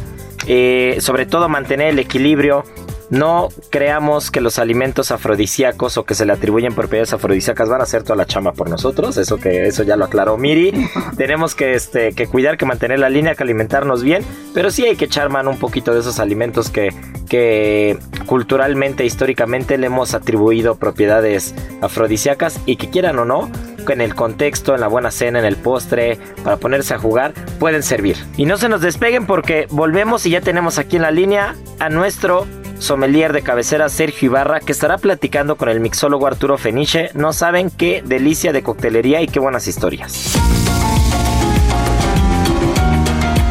[0.47, 2.65] eh, sobre todo mantener el equilibrio.
[3.11, 7.85] No creamos que los alimentos afrodisíacos o que se le atribuyen propiedades afrodisíacas van a
[7.85, 9.17] hacer toda la chama por nosotros.
[9.17, 10.89] Eso que eso ya lo aclaró Miri.
[11.17, 14.25] Tenemos que, este, que cuidar, que mantener la línea, que alimentarnos bien.
[14.55, 16.91] Pero sí hay que echar mano un poquito de esos alimentos que,
[17.29, 23.51] que culturalmente, históricamente le hemos atribuido propiedades afrodisíacas y que quieran o no,
[23.89, 27.83] en el contexto, en la buena cena, en el postre, para ponerse a jugar, pueden
[27.83, 28.17] servir.
[28.37, 31.89] Y no se nos despeguen porque volvemos y ya tenemos aquí en la línea a
[31.89, 32.47] nuestro
[32.81, 37.11] sommelier de cabecera Sergio Ibarra que estará platicando con el mixólogo Arturo Feniche.
[37.15, 40.35] No saben qué delicia de coctelería y qué buenas historias.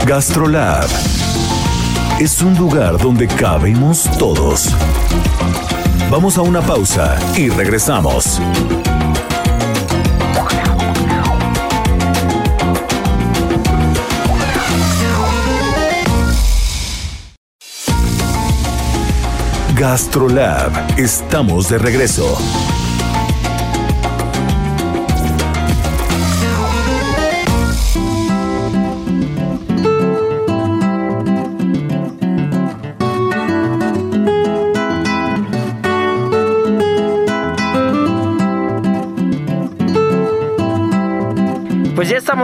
[0.06, 0.90] Gastrolab
[2.20, 4.76] es un lugar donde cabemos todos.
[6.12, 8.42] Vamos a una pausa y regresamos.
[19.80, 22.38] Gastrolab, estamos de regreso.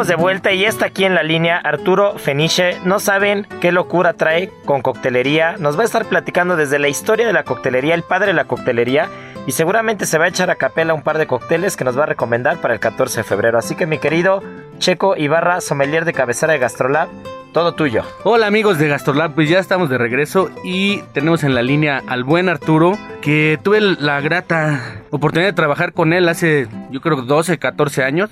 [0.07, 2.77] De vuelta y está aquí en la línea Arturo Feniche.
[2.83, 5.55] No saben qué locura trae con coctelería.
[5.57, 8.45] Nos va a estar platicando desde la historia de la coctelería, el padre de la
[8.45, 9.09] coctelería.
[9.47, 12.03] Y seguramente se va a echar a capela un par de cócteles que nos va
[12.03, 13.57] a recomendar para el 14 de febrero.
[13.57, 14.43] Así que mi querido
[14.79, 17.07] Checo Ibarra, sommelier de cabecera de Gastrolab,
[17.53, 18.03] todo tuyo.
[18.23, 22.23] Hola amigos de Gastrolab, pues ya estamos de regreso y tenemos en la línea al
[22.23, 27.57] buen Arturo, que tuve la grata oportunidad de trabajar con él hace yo creo 12,
[27.57, 28.29] 14 años.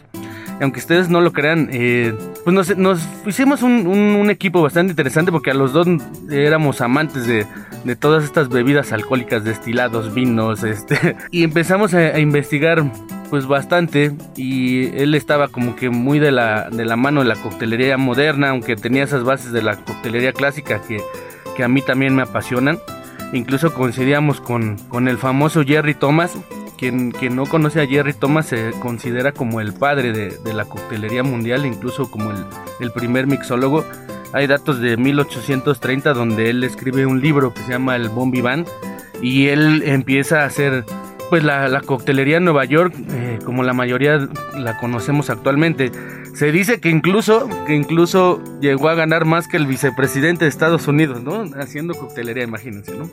[0.62, 2.14] Aunque ustedes no lo crean, eh,
[2.44, 5.88] pues nos, hicimos un, equipo bastante interesante porque a los dos
[6.30, 7.46] éramos amantes de,
[7.84, 12.84] de todas estas bebidas alcohólicas, destilados, vinos, este, y empezamos a, a investigar
[13.34, 17.36] pues bastante y él estaba como que muy de la, de la mano de la
[17.36, 21.02] coctelería moderna, aunque tenía esas bases de la coctelería clásica que,
[21.58, 22.78] que a mí también me apasionan.
[23.34, 26.38] Incluso coincidíamos con, con el famoso Jerry Thomas.
[26.84, 30.66] Quien, quien no conoce a Jerry Thomas se considera como el padre de, de la
[30.66, 32.46] coctelería mundial, incluso como el,
[32.82, 33.86] el primer mixólogo.
[34.34, 38.68] Hay datos de 1830 donde él escribe un libro que se llama El Bon Vivant
[39.22, 40.84] y él empieza a hacer
[41.30, 45.90] pues la, la coctelería en Nueva York eh, como la mayoría la conocemos actualmente.
[46.36, 50.86] Se dice que incluso, que incluso llegó a ganar más que el vicepresidente de Estados
[50.90, 51.46] Unidos, ¿no?
[51.58, 53.10] Haciendo coctelería, imagínense, ¿no?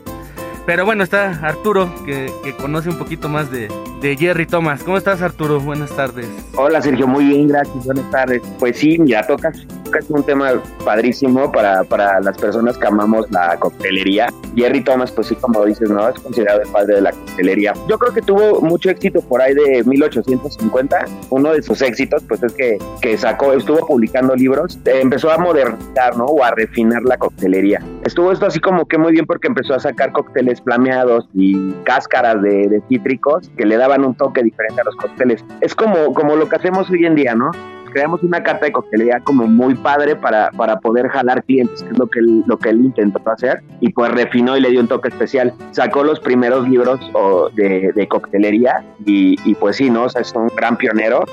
[0.66, 3.68] Pero bueno, está Arturo, que, que conoce un poquito más de,
[4.00, 4.82] de Jerry Thomas.
[4.82, 5.60] ¿Cómo estás, Arturo?
[5.60, 6.26] Buenas tardes.
[6.56, 8.42] Hola Sergio, muy bien, gracias, buenas tardes.
[8.58, 10.52] Pues sí, mira, tocas, tocas un tema
[10.84, 14.28] padrísimo para, para las personas que amamos la coctelería.
[14.56, 16.08] Jerry Thomas, pues sí, como dices, ¿no?
[16.08, 17.74] Es considerado el padre de la coctelería.
[17.88, 21.04] Yo creo que tuvo mucho éxito por ahí de 1850.
[21.30, 26.16] Uno de sus éxitos, pues es que, que sacó, estuvo publicando libros, empezó a modernizar,
[26.16, 26.24] ¿no?
[26.24, 27.82] O a refinar la coctelería.
[28.04, 32.42] Estuvo esto así como que muy bien porque empezó a sacar cócteles flameados y cáscaras
[32.42, 35.44] de, de cítricos que le daban un toque diferente a los cócteles.
[35.60, 37.50] Es como, como lo que hacemos hoy en día, ¿no?
[37.90, 41.98] creamos una carta de coctelería como muy padre para, para poder jalar clientes, que es
[41.98, 44.88] lo que, él, lo que él intentó hacer, y pues refinó y le dio un
[44.88, 45.52] toque especial.
[45.72, 50.04] Sacó los primeros libros o, de, de, coctelería y, y, pues sí, ¿no?
[50.04, 51.24] O sea, es un gran pionero.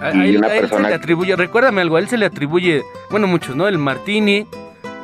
[0.00, 0.84] A, y a él, una a él persona...
[0.84, 3.68] se le atribuye, recuérdame algo, a él se le atribuye, bueno, muchos, ¿no?
[3.68, 4.46] El Martini,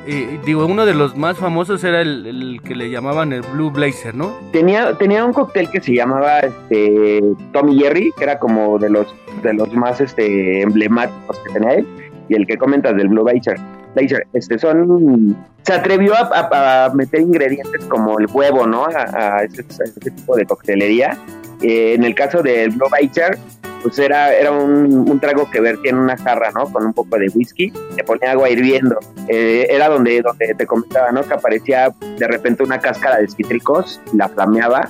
[0.07, 4.15] eh, digo, uno de los más famosos era el, que le llamaban el Blue Blazer,
[4.15, 4.35] ¿no?
[4.53, 9.13] Tenía, tenía un cóctel que se llamaba este, Tommy Jerry, que era como de los,
[9.43, 11.87] de los más este, emblemáticos que tenía él,
[12.29, 13.59] y el que comentas del Blue Blazer.
[13.95, 18.87] Blazer este, son, se atrevió a, meter ingredientes como el huevo, ¿no?
[18.87, 19.65] A, ese,
[20.01, 21.19] tipo de coctelería.
[21.63, 23.39] Eh, en el caso del Blue Blazer,
[23.83, 26.71] pues era, era un, un, trago que vertía en una jarra, ¿no?
[26.73, 28.99] Con un poco de whisky, le ponía agua hirviendo.
[29.29, 31.23] Eh, era donde, donde te comentaba, ¿no?
[31.23, 34.89] Que aparecía de repente una cáscara de cítricos, la flameaba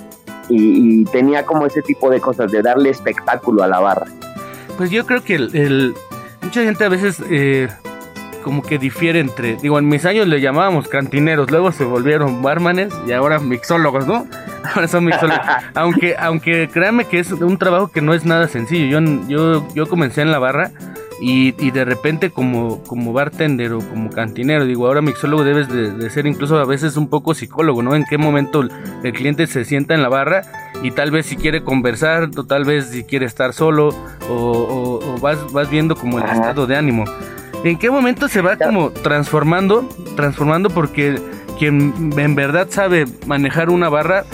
[0.49, 4.07] y, y, tenía como ese tipo de cosas, de darle espectáculo a la barra.
[4.77, 5.95] Pues yo creo que el
[6.47, 7.69] mucha gente a veces eh,
[8.45, 12.95] como que difiere entre, digo, en mis años le llamábamos cantineros, luego se volvieron barmanes
[13.07, 14.27] y ahora mixólogos, ¿no?
[14.75, 15.47] Ahora son mixólogos.
[15.75, 19.01] aunque, aunque créanme que es un trabajo que no es nada sencillo.
[19.01, 20.71] Yo, yo, yo comencé en la barra
[21.21, 26.11] y, y, de repente como, como bartender o como cantinero, digo, ahora mixólogo debes de,
[26.11, 27.95] ser incluso a veces un poco psicólogo, ¿no?
[27.95, 30.43] En qué momento el, cliente se sienta en la barra
[30.83, 33.95] y tal vez si quiere conversar o tal vez si quiere estar solo
[34.29, 37.05] o, vas, vas viendo como el estado de ánimo.
[37.65, 39.89] ¿En qué momento se va como transformando?
[40.17, 41.19] Transformando porque
[41.59, 44.25] quien en verdad sabe manejar una barra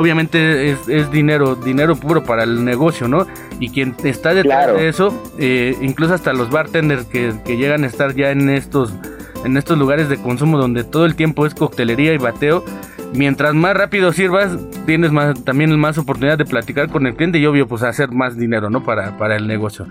[0.00, 3.26] obviamente es, dinero, dinero puro para el negocio, ¿no?
[3.60, 8.14] Y quien está detrás de eso, eh, incluso hasta los bartenders que, llegan a estar
[8.14, 8.94] ya en estos,
[9.44, 12.64] en estos lugares de consumo donde todo el tiempo es coctelería y bateo,
[13.12, 17.44] mientras más rápido sirvas, tienes más, también más oportunidad de platicar con el cliente y
[17.44, 18.82] obvio pues hacer más dinero, ¿no?
[18.82, 19.86] Para, para el negocio.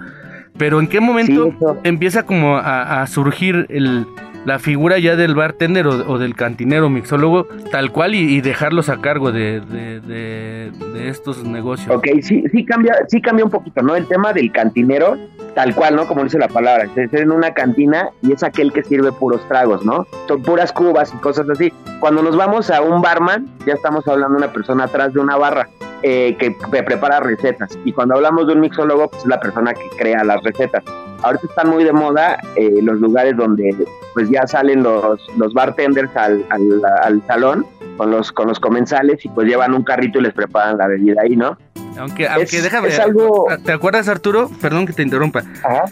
[0.58, 4.08] Pero en qué momento empieza como a surgir el,
[4.46, 9.32] la figura ya del bartender o, del cantinero mixólogo tal cual y, dejarlos a cargo
[9.32, 10.72] de,
[11.06, 11.96] estos negocios.
[11.96, 13.96] Ok, sí, sí cambia, sí cambia un poquito, ¿no?
[13.96, 15.18] El tema del cantinero,
[15.56, 16.08] tal cual, ¿no?
[16.08, 19.86] Como dice la palabra, es en una cantina y es aquel que sirve puros tragos,
[19.86, 20.06] ¿no?
[20.28, 21.74] Son puras cubas y cosas así.
[22.00, 25.36] Cuando nos vamos a un barman, ya estamos hablando de una persona atrás de una
[25.36, 25.70] barra.
[26.02, 29.84] Eh, que prepara recetas y cuando hablamos de un mixólogo pues es la persona que
[29.98, 30.82] crea las recetas
[31.24, 33.76] ahorita están muy de moda eh, los lugares donde
[34.14, 37.66] pues ya salen los, los bartenders al, al, salón
[37.98, 41.22] con los, con los comensales y pues llevan un carrito y les preparan la bebida
[41.22, 41.58] ahí, ¿no?
[42.00, 42.88] Aunque, aunque déjame.
[42.88, 43.48] Es algo...
[43.64, 44.50] ¿Te acuerdas, Arturo?
[44.62, 45.44] Perdón que te interrumpa.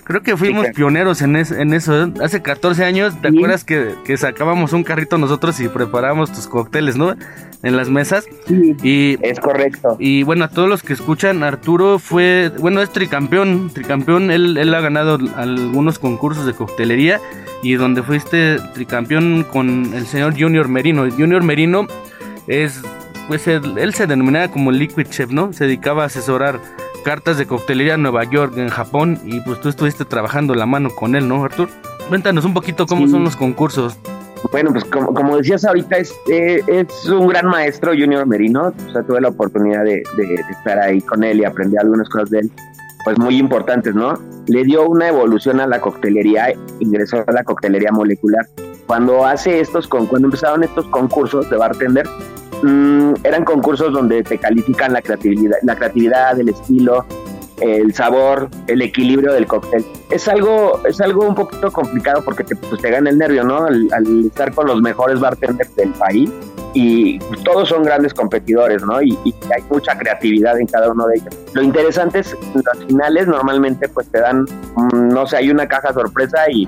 [0.04, 2.06] Creo que fuimos pioneros en, en eso.
[2.06, 2.14] ¿eh?
[2.22, 6.96] Hace 14 años, ¿te acuerdas que, que, sacábamos un carrito nosotros y preparábamos tus cócteles,
[6.96, 7.16] ¿no?
[7.64, 8.26] En las mesas.
[8.48, 8.76] Sí.
[8.84, 9.98] Y, es correcto.
[10.00, 12.52] Y bueno, a todos los que escuchan, Arturo fue.
[12.60, 13.70] Bueno, es tricampeón.
[13.74, 17.20] Tricampeón, él, él ha ganado algunos concursos de coctelería.
[17.64, 21.10] Y donde fuiste tricampeón con el señor Junior Merino.
[21.10, 21.88] Junior Merino
[22.46, 22.82] es
[23.28, 25.54] pues él, se denominaba como Liquid Chef, ¿no?
[25.54, 26.60] Se dedicaba a asesorar
[27.04, 30.90] cartas de coctelería en Nueva York, en Japón, y pues tú estuviste trabajando la mano
[30.90, 31.70] con él, ¿no, Artur?
[32.10, 33.98] Cuéntanos un poquito cómo son los concursos.
[34.52, 38.74] Bueno, pues como, decías ahorita, es, eh, es un gran maestro, Junior Merino.
[38.88, 40.04] O sea, tuve la oportunidad de,
[40.50, 42.52] estar ahí con él y aprender algunas cosas de él,
[43.04, 44.14] pues muy importantes, ¿no?
[44.48, 48.46] Le dio una evolución a la coctelería, ingresó a la coctelería molecular.
[48.86, 52.08] Cuando hace estos, cuando empezaron estos concursos de bartender,
[52.64, 57.06] Mm, eran concursos donde te califican la creatividad, la creatividad, el estilo,
[57.62, 59.86] el sabor, el equilibrio del cóctel.
[60.10, 63.66] Es algo, es algo un poquito complicado porque te, pues, te gana el nervio, ¿no?
[63.66, 66.32] Al, estar con los mejores bartenders del país
[66.74, 69.02] y todos son grandes competidores, ¿no?
[69.02, 71.38] Y, hay mucha creatividad en cada uno de ellos.
[71.54, 74.44] Lo interesante es las finales normalmente pues te dan,
[74.76, 76.68] mm, no sé, hay una caja sorpresa y,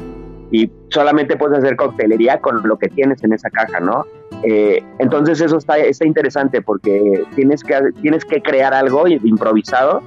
[0.52, 4.06] y solamente puedes hacer coctelería con lo que tienes en esa caja, ¿no?
[4.44, 10.02] Eh, entonces eso está, está interesante porque tienes que, tienes que crear algo improvisado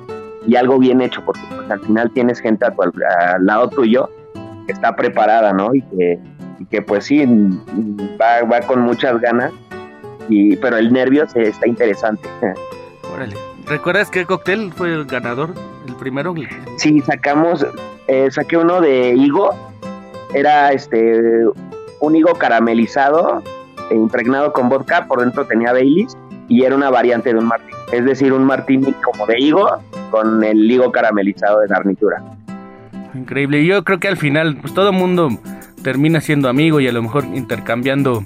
[0.46, 2.74] y algo bien hecho, porque pues, al final tienes gente a
[3.34, 4.08] al lado tuyo
[4.66, 5.74] que está preparada, ¿no?
[5.74, 6.18] Y que,
[6.70, 7.24] que pues sí,
[8.20, 9.52] va, va, con muchas ganas,
[10.28, 12.28] y, pero el nervio se, está interesante.
[13.14, 13.36] Órale.
[13.66, 15.54] ¿Recuerdas qué cóctel fue el ganador,
[15.86, 16.34] el primero?
[16.78, 17.64] Sí, sacamos,
[18.08, 19.54] eh, saqué uno de higo,
[20.34, 21.44] era este
[22.00, 23.42] un higo caramelizado
[23.94, 26.16] impregnado con vodka, por dentro tenía Baileys
[26.48, 27.72] y era una variante de un martini.
[27.92, 29.68] Es decir, un martini como de higo
[30.10, 32.22] con el higo caramelizado de garnitura.
[33.14, 33.64] Increíble.
[33.64, 35.30] Yo creo que al final, pues todo mundo
[35.82, 38.24] termina siendo amigo y a lo mejor intercambiando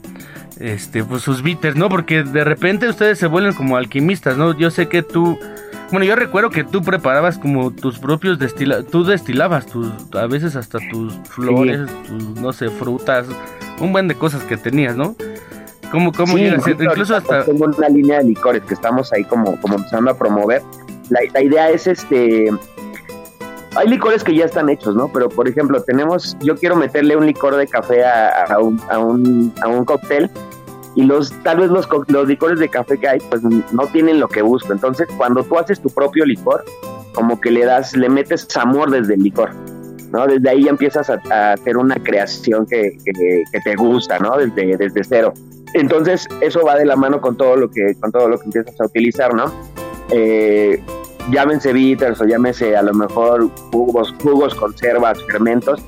[0.59, 1.89] este pues sus bitters, ¿no?
[1.89, 4.57] Porque de repente ustedes se vuelven como alquimistas, ¿no?
[4.57, 5.39] Yo sé que tú
[5.91, 10.57] bueno, yo recuerdo que tú preparabas como tus propios destilados, tú destilabas tus a veces
[10.57, 13.27] hasta tus flores, tus no sé, frutas,
[13.81, 15.15] un buen de cosas que tenías, ¿no?
[15.91, 17.45] ¿Cómo, cómo Incluso hasta...
[17.45, 20.63] Tengo una línea de licores que estamos ahí como, como empezando a promover.
[21.11, 22.51] La, la idea es este...
[23.77, 25.09] Hay licores que ya están hechos, ¿no?
[25.13, 26.37] Pero, por ejemplo, tenemos...
[26.41, 30.31] Yo quiero meterle un licor de café a, a, un, a, un, a un cóctel
[30.97, 34.29] y los tal vez los, los licores de café que hay pues no tienen lo
[34.29, 34.73] que busco.
[34.73, 36.65] Entonces, cuando tú haces tu propio licor,
[37.13, 39.51] como que le das, le metes amor desde el licor.
[40.11, 40.27] ¿no?
[40.27, 44.39] Desde ahí empiezas a, hacer una creación que, que, te gusta, ¿no?
[44.39, 45.35] Desde, desde cero.
[45.77, 48.81] Entonces, eso va de la mano con todo lo que, con todo lo que empiezas
[48.81, 49.53] a utilizar, ¿no?
[50.11, 50.83] Eh,
[51.31, 55.85] llámense bitters o llámese a lo mejor jugos, jugos, conservas, fermentos.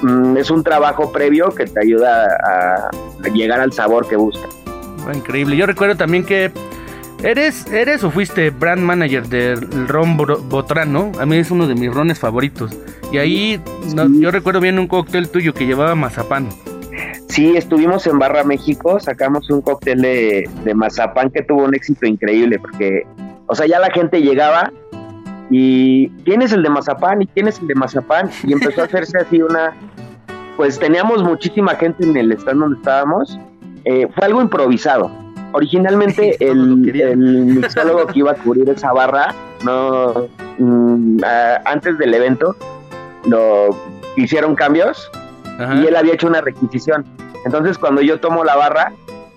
[0.00, 2.90] Mm, es un trabajo previo que te ayuda a,
[3.34, 4.48] llegar al sabor que buscas.
[5.14, 5.58] Increíble.
[5.58, 6.50] Yo recuerdo también que
[7.22, 11.12] eres, eres o fuiste brand manager del ron Botran, ¿no?
[11.20, 12.74] A mí es uno de mis rones favoritos.
[13.12, 13.60] Y ahí
[14.20, 16.48] yo recuerdo bien un cóctel tuyo que llevaba mazapán.
[17.32, 22.04] Sí, estuvimos en Barra México, sacamos un cóctel de, de mazapán que tuvo un éxito
[22.06, 23.06] increíble, porque,
[23.46, 24.70] o sea, ya la gente llegaba
[25.48, 29.40] y tienes el de mazapán y tienes el de mazapán y empezó a hacerse así
[29.40, 29.72] una,
[30.58, 33.38] pues teníamos muchísima gente en el stand donde estábamos,
[33.86, 35.10] eh, fue algo improvisado.
[35.52, 40.26] Originalmente el, el mixólogo que iba a cubrir esa barra, no,
[40.58, 42.54] mm, a- antes del evento,
[43.26, 43.70] lo
[44.16, 45.10] hicieron cambios
[45.58, 45.76] Ajá.
[45.76, 47.06] y él había hecho una requisición.
[47.44, 48.92] Entonces cuando yo tomo la barra,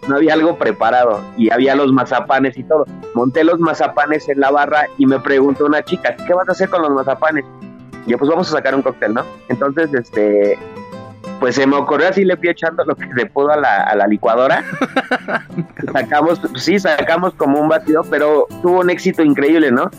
[0.08, 2.86] no había algo preparado y había los mazapanes y todo.
[3.14, 6.70] Monté los mazapanes en la barra y me preguntó una chica, ¿qué vas a hacer
[6.70, 7.46] con los mazapanes?
[8.06, 9.24] Y yo, pues vamos a sacar un cóctel, ¿no?
[9.50, 10.60] Entonces, este,
[11.40, 13.96] pues se me ocurrió así, le fui echando lo que se pudo a la, a
[13.96, 14.64] la licuadora.
[15.94, 19.90] sacamos, sí, sacamos como un batido, pero tuvo un éxito increíble, ¿no?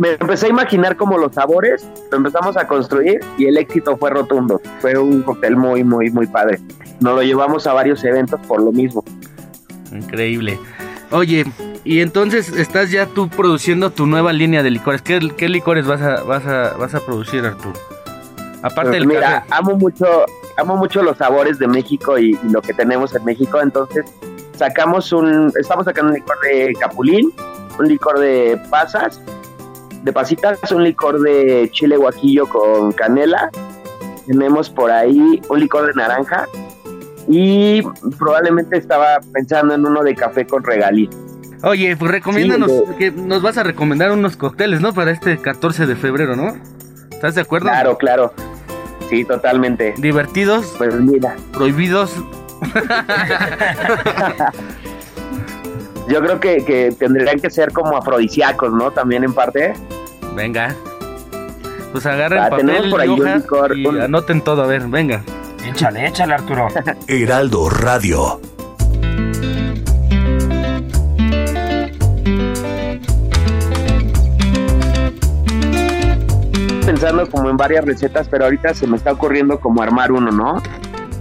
[0.00, 4.08] Me empecé a imaginar como los sabores, lo empezamos a construir y el éxito fue
[4.08, 4.58] rotundo.
[4.80, 6.58] Fue un cóctel muy, muy, muy padre.
[7.00, 9.04] Nos lo llevamos a varios eventos por lo mismo.
[9.92, 10.58] Increíble.
[11.10, 11.44] Oye,
[11.84, 15.02] y entonces estás ya tú produciendo tu nueva línea de licores.
[15.02, 17.74] ¿Qué, qué licores vas a, vas a, vas a producir, Arturo?
[18.62, 19.46] Aparte Pues del mira, café.
[19.50, 20.06] amo mucho,
[20.56, 23.60] amo mucho los sabores de México y, y lo que tenemos en México.
[23.60, 24.04] Entonces,
[24.56, 27.32] sacamos un, estamos sacando un licor de capulín,
[27.78, 29.20] un licor de pasas,
[30.02, 33.50] de pasitas, un licor de chile guajillo con canela.
[34.26, 36.46] Tenemos por ahí un licor de naranja
[37.28, 37.82] y
[38.18, 41.08] probablemente estaba pensando en uno de café con regalí.
[41.62, 44.94] Oye, pues recomiéndanos, Sí, de- que nos vas a recomendar unos cócteles, ¿no?
[44.94, 46.54] Para este 14 de febrero, ¿no?
[47.10, 47.66] ¿Estás de acuerdo?
[47.68, 48.32] Claro, claro.
[49.10, 49.94] Sí, totalmente.
[49.98, 52.14] Divertidos, Pues mira, prohibidos.
[56.10, 58.90] yo creo que, que tendrían que ser como afrodisíacos, ¿no?
[58.90, 59.72] También en parte.
[60.34, 60.74] Venga.
[61.92, 64.62] Pues agarren Ah, tenemos papel por ahí y un hoja licor, y un- anoten todo,
[64.62, 65.22] a ver, venga.
[65.68, 66.68] Échale, échale, Arturo.
[67.08, 68.40] Heraldo Radio.
[76.86, 80.60] pensando como en varias recetas, pero ahorita se me está ocurriendo como armar uno, ¿no?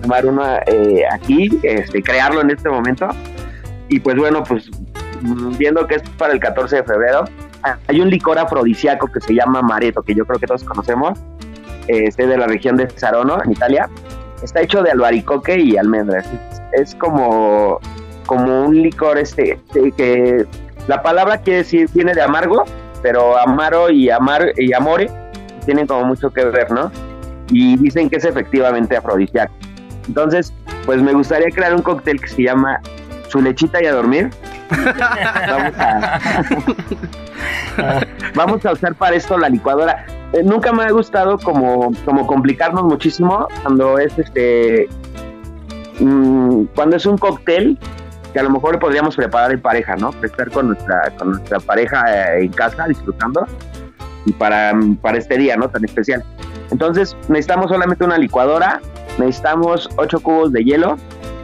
[0.01, 3.07] Armar uno eh, aquí, este, crearlo en este momento.
[3.87, 4.69] Y pues bueno, pues
[5.57, 7.25] viendo que es para el 14 de febrero,
[7.87, 11.19] hay un licor afrodisíaco que se llama Mareto, que yo creo que todos conocemos,
[11.87, 13.89] este de la región de Sarono, en Italia.
[14.43, 16.25] Está hecho de albaricoque y almendras.
[16.71, 17.79] Es, como,
[18.25, 19.59] como un licor este
[19.97, 20.45] que-
[20.87, 22.63] la palabra quiere decir de amargo,
[23.01, 25.09] pero amaro y amar y amore
[25.65, 26.91] tienen como mucho que ver, ¿no?
[27.51, 29.53] Y dicen que es efectivamente afrodisíaco.
[30.07, 30.53] Entonces,
[30.85, 32.79] pues me gustaría crear un cóctel que se llama
[33.27, 34.29] Su lechita y a dormir.
[38.35, 40.05] Vamos a, usar para esto la licuadora.
[40.33, 44.87] Eh, nunca me ha gustado como, como complicarnos muchísimo cuando es este
[45.99, 47.77] mm, cuando es un cóctel
[48.31, 50.11] que a lo mejor podríamos preparar en pareja, ¿no?
[50.21, 53.45] Estar con nuestra, con nuestra pareja eh, en casa disfrutando
[54.25, 55.69] y para, para este día, ¿no?
[55.69, 56.23] Tan especial.
[56.71, 58.81] Entonces necesitamos solamente una licuadora,
[59.17, 60.97] necesitamos 8 cubos de hielo,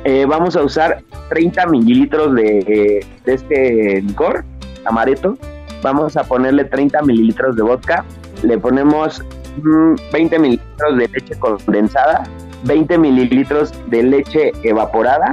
[0.06, 4.46] eh, vamos a usar 30 mililitros de, eh, de este licor,
[4.86, 5.36] amaretto,
[5.82, 8.06] vamos a ponerle 30 mililitros de vodka,
[8.44, 9.24] le ponemos
[9.64, 12.24] mm, 20 mililitros de leche condensada,
[12.66, 15.32] 20 mililitros de leche evaporada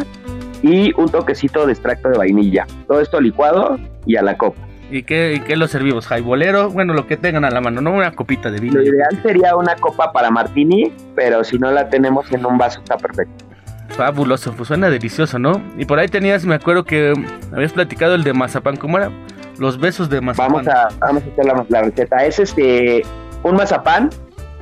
[0.62, 2.66] y un toquecito de extracto de vainilla.
[2.88, 4.58] Todo esto licuado y a la copa.
[4.90, 6.06] ¿Y qué, y qué lo servimos?
[6.06, 6.70] ¿Jaibolero?
[6.70, 8.74] Bueno, lo que tengan a la mano, no una copita de vino.
[8.74, 12.80] Lo ideal sería una copa para martini, pero si no la tenemos en un vaso
[12.80, 13.51] está perfecto.
[13.96, 15.62] Fabuloso, pues suena delicioso, ¿no?
[15.76, 17.12] Y por ahí tenías, me acuerdo que
[17.52, 19.10] habías platicado el de mazapán, ¿cómo era?
[19.58, 20.64] Los besos de mazapán.
[20.64, 22.24] Vamos a, vamos a hacer la, receta.
[22.24, 23.02] Es este
[23.42, 24.10] un mazapán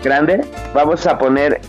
[0.03, 0.41] grande.
[0.75, 1.61] Vamos a poner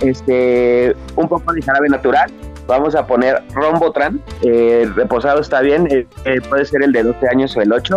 [0.00, 2.30] este un poco de jarabe natural.
[2.66, 4.20] Vamos a poner rombotran.
[4.42, 5.86] Eh, reposado está bien.
[5.90, 7.96] eh, eh, puede ser el de 12 años o el 8.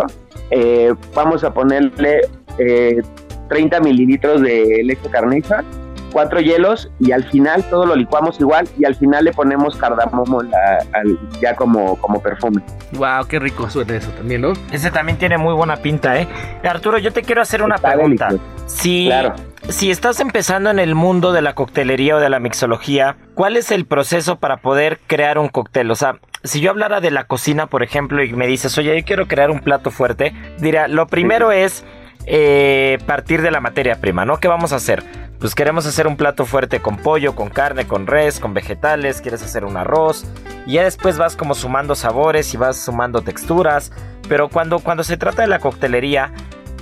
[0.50, 2.20] Eh, vamos a ponerle
[2.58, 3.02] eh,
[3.48, 5.64] 30 mililitros de leche carniza.
[6.12, 10.42] Cuatro hielos y al final todo lo licuamos igual y al final le ponemos cardamomo
[10.42, 12.62] en la- al- ya como, como perfume.
[12.92, 14.52] Wow, qué rico suena eso también, ¿no?
[14.72, 16.26] Ese también tiene muy buena pinta, ¿eh?
[16.64, 18.28] Arturo, yo te quiero hacer una Está pregunta.
[18.28, 18.54] delicioso.
[18.66, 19.34] Si, Claro.
[19.68, 23.70] si estás empezando en el mundo de la coctelería o de la mixología, ¿cuál es
[23.70, 25.90] el proceso para poder crear un cóctel?
[25.90, 29.04] O sea, si yo hablara de la cocina, por ejemplo, y me dices, oye, yo
[29.06, 31.84] quiero crear un plato fuerte, dirá, lo primero es
[32.26, 34.38] eh, partir de la materia prima, ¿no?
[34.38, 35.02] ¿Qué vamos a hacer?
[35.38, 39.42] Pues queremos hacer un plato fuerte con pollo, con carne, con res, con vegetales, quieres
[39.42, 40.24] hacer un arroz,
[40.66, 43.92] y ya después vas como sumando sabores y vas sumando texturas,
[44.28, 46.32] pero cuando, cuando se trata de la coctelería,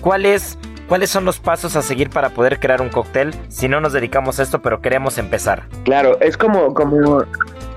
[0.00, 3.80] ¿cuál es ¿cuáles son los pasos a seguir para poder crear un cóctel si no
[3.80, 5.64] nos dedicamos a esto pero queremos empezar?
[5.84, 7.24] Claro, es como, como,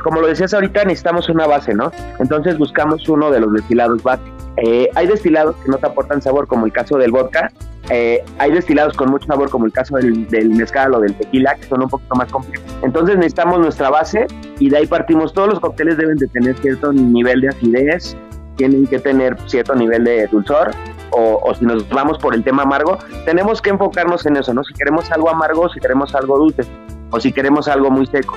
[0.01, 1.91] como lo decías ahorita, necesitamos una base, ¿no?
[2.19, 4.23] Entonces buscamos uno de los destilados base.
[4.61, 7.51] Eh, hay destilados que no te aportan sabor, como el caso del vodka.
[7.89, 11.63] Eh, hay destilados con mucho sabor, como el caso del, mezcal o del tequila, que
[11.63, 12.67] son un poquito más complejos.
[12.83, 14.27] Entonces necesitamos nuestra base
[14.59, 15.33] y de ahí partimos.
[15.33, 18.15] Todos los cócteles deben de tener cierto nivel de acidez,
[18.57, 20.71] tienen que tener cierto nivel de dulzor,
[21.11, 24.63] o, o, si nos vamos por el tema amargo, tenemos que enfocarnos en eso, ¿no?
[24.63, 26.63] Si queremos algo amargo, si queremos algo dulce,
[27.09, 28.35] o si queremos algo muy seco.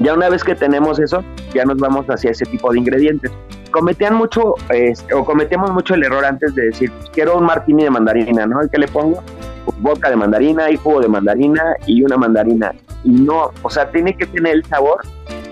[0.00, 1.22] Ya una vez que tenemos eso,
[1.52, 3.30] ya nos vamos hacia ese tipo de ingredientes.
[3.70, 7.90] Cometían mucho, eh, o cometemos mucho el error antes de decir, quiero un martini de
[7.90, 8.60] mandarina, ¿no?
[8.72, 9.22] ¿Qué le pongo?
[9.78, 12.72] Vodka de mandarina y jugo de mandarina y una mandarina.
[13.04, 15.02] Y no, o sea, tiene que tener el sabor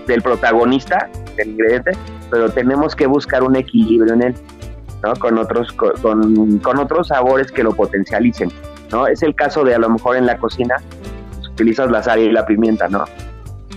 [0.07, 1.91] del protagonista, del ingrediente,
[2.31, 4.35] pero tenemos que buscar un equilibrio en él,
[5.03, 5.13] ¿no?
[5.13, 8.51] Con otros, con, con otros sabores que lo potencialicen,
[8.91, 9.05] ¿no?
[9.05, 10.75] Es el caso de a lo mejor en la cocina,
[11.35, 13.05] pues, utilizas la sal y la pimienta, ¿no?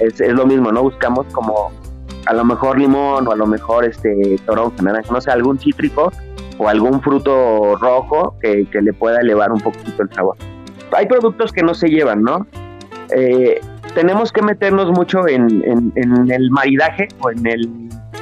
[0.06, 0.82] Es, es, lo mismo, ¿no?
[0.82, 1.70] Buscamos como
[2.26, 6.12] a lo mejor limón o a lo mejor este toronja, naranja, no sé, algún cítrico
[6.58, 10.36] o algún fruto rojo que, que le pueda elevar un poquito el sabor.
[10.92, 12.46] Hay productos que no se llevan, ¿no?
[13.16, 13.60] Eh,
[13.94, 17.62] tenemos que meternos mucho en, en, en el maridaje o en el,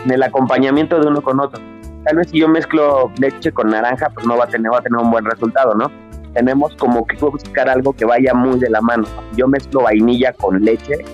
[0.04, 1.60] en el, acompañamiento de uno con otro.
[2.04, 4.82] Tal vez si yo mezclo leche con naranja, pues no va a tener, va a
[4.82, 5.90] tener un buen resultado, ¿no?
[6.32, 9.04] Tenemos como que buscar algo que vaya muy de la mano.
[9.36, 11.04] Yo mezclo vainilla con leche,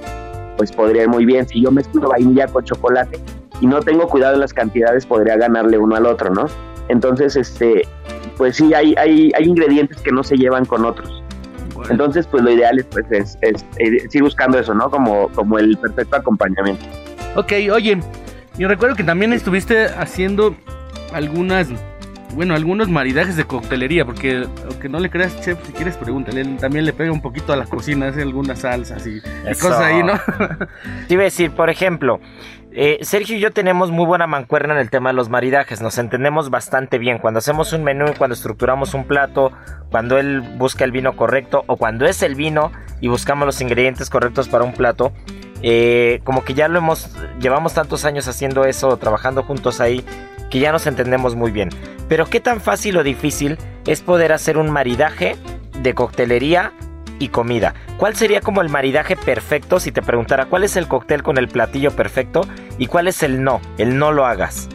[0.56, 1.46] pues podría ir muy bien.
[1.46, 3.20] Si yo mezclo vainilla con chocolate
[3.60, 6.46] y no tengo cuidado en las cantidades, podría ganarle uno al otro, ¿no?
[6.88, 7.82] Entonces, este,
[8.36, 11.22] pues sí, hay, hay, hay ingredientes que no se llevan con otros.
[11.74, 11.90] Bueno.
[11.90, 14.90] Entonces, pues lo ideal es, pues, es, es, es, ir buscando eso, ¿no?
[14.90, 16.84] Como, como el perfecto acompañamiento.
[17.34, 17.98] Ok, oye,
[18.58, 20.54] yo recuerdo que también estuviste haciendo
[21.12, 21.68] algunas,
[22.36, 26.58] bueno, algunos maridajes de coctelería, porque aunque no le creas, chef, si quieres pregúntale, él
[26.58, 30.02] también le pega un poquito a la cocina, hace algunas salsas y, y cosas ahí,
[30.02, 30.12] ¿no?
[31.08, 32.20] Te iba a decir, por ejemplo,
[32.72, 35.96] eh, Sergio y yo tenemos muy buena mancuerna en el tema de los maridajes, nos
[35.96, 37.16] entendemos bastante bien.
[37.16, 39.50] Cuando hacemos un menú, cuando estructuramos un plato,
[39.90, 44.10] cuando él busca el vino correcto o cuando es el vino y buscamos los ingredientes
[44.10, 45.14] correctos para un plato,
[45.62, 50.04] eh, como que ya lo hemos, llevamos tantos años haciendo eso, trabajando juntos ahí,
[50.50, 51.70] que ya nos entendemos muy bien.
[52.08, 55.36] Pero qué tan fácil o difícil es poder hacer un maridaje
[55.82, 56.72] de coctelería
[57.18, 57.74] y comida.
[57.96, 61.48] ¿Cuál sería como el maridaje perfecto si te preguntara cuál es el cóctel con el
[61.48, 62.42] platillo perfecto
[62.78, 64.68] y cuál es el no, el no lo hagas?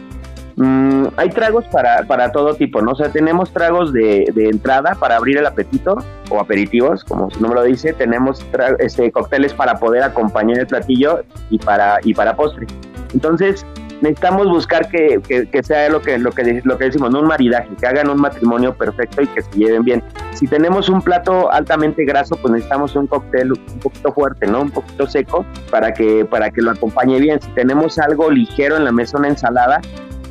[0.56, 2.92] Mm, hay tragos para, para, todo tipo, ¿no?
[2.94, 5.96] Tenemos tragos de, de, entrada para abrir el apetito
[6.28, 7.92] o aperitivos, como su nombre lo dice.
[7.94, 8.44] Tenemos
[8.78, 12.66] este, cócteles para poder acompañar el platillo y para, y para postre.
[13.14, 13.64] Entonces,
[14.02, 17.68] necesitamos buscar que, que, sea lo que, lo, que, lo que decimos, no un maridaje,
[17.80, 20.02] que hagan un matrimonio perfecto y que se lleven bien.
[20.32, 24.60] Si tenemos un plato altamente graso, pues necesitamos un cóctel un poquito fuerte, ¿no?
[24.60, 27.40] Un poquito seco para que, para que lo acompañe bien.
[27.40, 29.80] Si tenemos algo ligero en la mesa, una ensalada,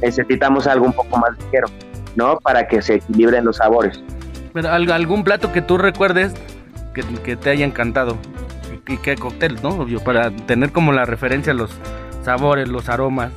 [0.02, 1.68] necesitamos algo un poco más ligero,
[2.16, 2.40] ¿no?
[2.40, 4.04] Para que se equilibren los sabores.
[4.54, 6.34] Pero algún plato que tú recuerdes
[6.94, 8.18] que, que te haya encantado
[8.86, 9.70] y qué cóctel, ¿no?
[9.70, 11.72] Obvio, para tener como la referencia los
[12.24, 13.32] sabores, los aromas.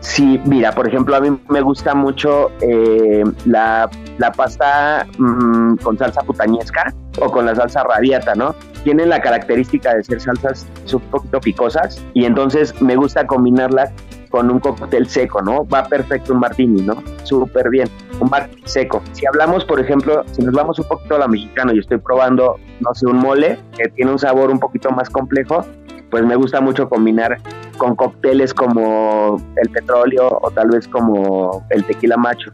[0.00, 3.88] Sí, mira, por ejemplo, a mí me gusta mucho eh, la,
[4.18, 8.54] la, pasta mmm, con salsa putañesca o con la salsa rabiata, ¿no?
[8.82, 13.92] Tienen la característica de ser salsas un poquito picosas y entonces me gusta combinarlas
[14.30, 15.66] con un cóctel seco, ¿no?
[15.66, 16.94] Va perfecto un martini, ¿no?
[17.24, 17.88] Súper bien,
[18.20, 19.02] un martini seco.
[19.12, 22.56] Si hablamos, por ejemplo, si nos vamos un poquito a la mexicana y estoy probando,
[22.80, 25.66] no sé, un mole que tiene un sabor un poquito más complejo,
[26.10, 27.38] pues me gusta mucho combinar
[27.78, 32.52] con cócteles como el petróleo o tal vez como el tequila macho,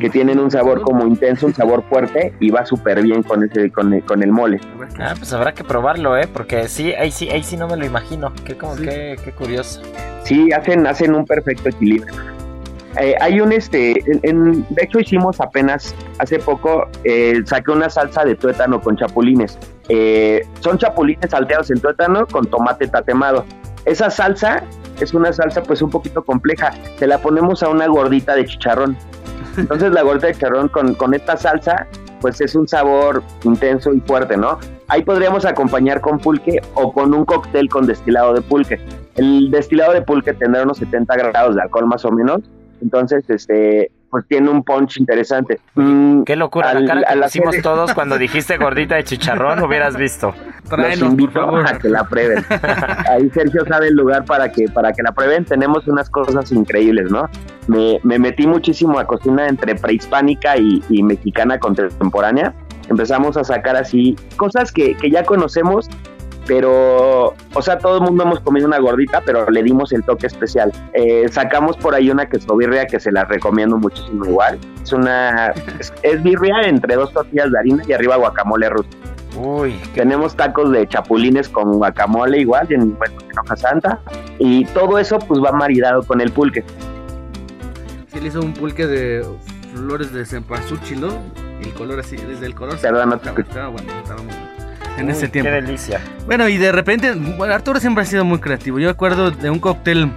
[0.00, 3.70] que tienen un sabor como intenso, un sabor fuerte y va súper bien con ese
[3.70, 4.60] con el, con el mole.
[4.98, 6.28] Ah, pues habrá que probarlo, ¿eh?
[6.32, 8.32] Porque sí, ahí sí, ahí sí no me lo imagino.
[8.44, 8.84] Qué, como, sí.
[8.84, 9.80] qué, qué curioso.
[10.24, 12.12] Sí, hacen, hacen un perfecto equilibrio.
[13.00, 17.90] Eh, hay un este, en, en, de hecho hicimos apenas hace poco, eh, saqué una
[17.90, 19.58] salsa de tuétano con chapulines.
[19.88, 23.44] Eh, son chapulines salteados en tuétano con tomate tatemado.
[23.84, 24.64] Esa salsa
[25.00, 26.72] es una salsa pues un poquito compleja.
[26.98, 28.96] Se la ponemos a una gordita de chicharrón.
[29.56, 31.86] Entonces la gordita de chicharrón con, con esta salsa
[32.20, 34.58] pues es un sabor intenso y fuerte, ¿no?
[34.88, 38.80] Ahí podríamos acompañar con pulque o con un cóctel con destilado de pulque.
[39.16, 42.40] El destilado de pulque tendrá unos 70 grados de alcohol más o menos
[42.84, 45.58] entonces, este, pues tiene un punch interesante.
[45.74, 47.62] Mm, Qué locura, al, la cara que pusimos serie...
[47.62, 50.32] todos cuando dijiste gordita de chicharrón, hubieras visto.
[50.76, 52.44] Los invito a que la prueben.
[53.10, 55.44] Ahí Sergio sabe el lugar para que, para que la prueben.
[55.44, 57.28] Tenemos unas cosas increíbles, ¿no?
[57.66, 62.54] Me, me metí muchísimo a cocina entre prehispánica y, y mexicana contemporánea
[62.88, 65.88] empezamos a sacar así cosas que, que ya conocemos,
[66.46, 70.26] pero, o sea, todo el mundo hemos comido una gordita, pero le dimos el toque
[70.26, 70.72] especial.
[70.92, 74.58] Eh, sacamos por ahí una queso birria que se la recomiendo muchísimo igual.
[74.82, 78.88] Es una, es, es birria entre dos tortillas de harina y arriba guacamole ruso.
[79.36, 84.00] Uy, Tenemos tacos de chapulines con guacamole igual, en, bueno, en hoja santa.
[84.38, 86.64] Y todo eso pues va maridado con el pulque.
[88.08, 89.26] Sí, le hizo un pulque de
[89.74, 91.08] flores de cempasúchil, ¿no?
[91.60, 92.78] El color así, desde el color.
[92.78, 94.53] Perdón, no te estaba, bueno, estaba muy bueno.
[94.98, 95.50] En uy, ese tiempo.
[95.50, 96.00] Qué delicia.
[96.26, 98.78] Bueno, y de repente, bueno, Arturo siempre ha sido muy creativo.
[98.78, 100.10] Yo recuerdo de un cóctel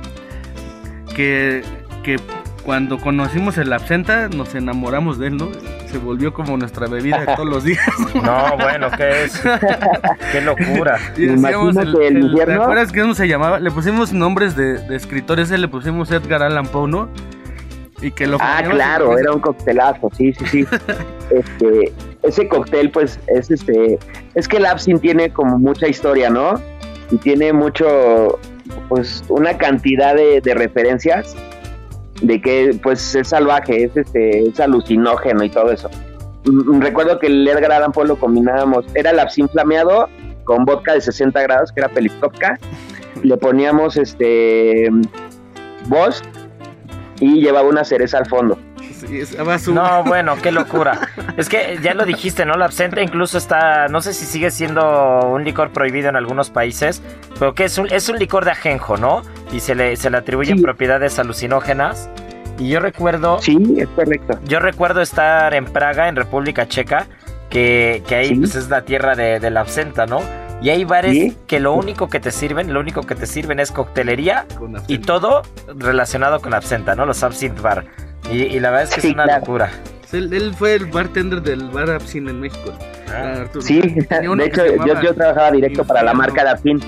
[1.15, 1.63] que,
[2.03, 2.17] que
[2.63, 5.49] cuando conocimos el absenta nos enamoramos de él, ¿no?
[5.89, 7.79] Se volvió como nuestra bebida de todos los días.
[8.15, 9.41] No, bueno, ¿qué es?
[10.31, 10.97] Qué locura.
[11.17, 12.63] Y Imagínate el ¿Te invierno.
[12.63, 13.59] acuerdas que cómo se llamaba?
[13.59, 17.09] Le pusimos nombres de, de escritores, le pusimos Edgar Allan Poe, ¿no?
[18.01, 20.67] Y que lo Ah, claro, era un coctelazo, sí, sí, sí.
[21.31, 21.93] este,
[22.27, 23.99] ese cóctel, pues, es este,
[24.35, 26.61] es que el absinthe tiene como mucha historia, ¿no?
[27.11, 28.39] Y tiene mucho,
[28.89, 31.35] pues, una cantidad de, referencias
[32.21, 35.89] de que, pues, es salvaje, es este, es alucinógeno y todo eso.
[36.45, 40.07] Mm, Recuerdo que el Edgar Allan Poe lo combinábamos, era el absinthe flameado
[40.43, 42.57] con vodka de 60 grados, que era Peliptopka,
[43.23, 44.89] le poníamos este
[45.87, 46.21] Bosch
[47.19, 48.57] y llevaba una cereza al fondo.
[48.99, 50.99] Sí, No, bueno, qué locura.
[51.37, 52.53] Es que ya lo dijiste, ¿no?
[52.55, 57.01] La absenta incluso está, no sé si sigue siendo un licor prohibido en algunos países,
[57.39, 59.21] pero que es un, es un licor de ajenjo, ¿no?
[59.51, 60.63] Y se le, se le atribuyen Sí.
[60.63, 62.09] propiedades alucinógenas.
[62.59, 64.39] Y yo recuerdo, Sí, es correcto.
[64.45, 67.05] yo recuerdo estar en Praga, en República Checa,
[67.49, 68.35] que, que ahí Sí.
[68.35, 70.19] pues, es la tierra de, de la absenta, ¿no?
[70.59, 71.37] Y hay bares Sí.
[71.45, 74.47] que lo único que te sirven, lo único que te sirven es coctelería
[74.87, 75.43] y todo
[75.77, 77.05] relacionado con absenta, ¿no?
[77.05, 77.85] Los absinthe bar.
[78.31, 79.39] Y, y la verdad es que Sí, es una claro.
[79.41, 79.71] locura.
[80.13, 82.71] Él, él fue el bartender del bar Absinthe en México.
[83.13, 83.41] Ah.
[83.41, 83.61] Arturo.
[83.61, 84.63] Sí, de hecho
[85.03, 86.79] yo, trabajaba directo para la marca de Afin.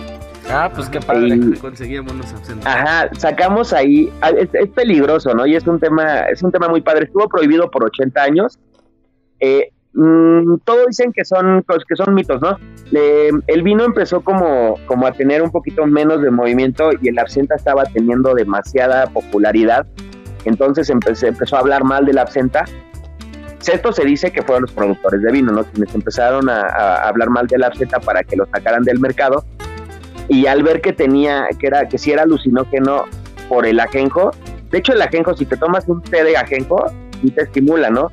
[0.51, 1.27] Ah, pues qué padre.
[1.35, 2.65] Y- Conseguíamos los absentos.
[2.65, 5.45] Ajá, sacamos ahí, ah, es, es peligroso, ¿no?
[5.45, 7.05] Y es un tema, es un tema muy padre.
[7.05, 8.57] Estuvo prohibido por 80 años.
[9.39, 12.57] Eh, mm, todos dicen que son, pues, que son mitos, ¿no?
[12.91, 17.19] Le- el vino empezó como, como a tener un poquito menos de movimiento y el
[17.19, 19.85] absenta estaba teniendo demasiada popularidad.
[20.45, 22.65] Entonces empecé- empezó a hablar mal del absenta.
[23.67, 25.63] Esto se dice que fueron los productores de vino, ¿no?
[25.63, 26.61] Quienes empezaron a,
[27.07, 29.43] hablar mal del absenta para que lo sacaran del mercado.
[30.27, 33.05] Y al ver que tenía, que era, que si era alucinógeno
[33.47, 34.31] por el ajenjo,
[34.71, 36.85] de hecho el ajenjo, si te tomas un té de ajenjo,
[37.21, 38.09] sí te estimula, ¿no?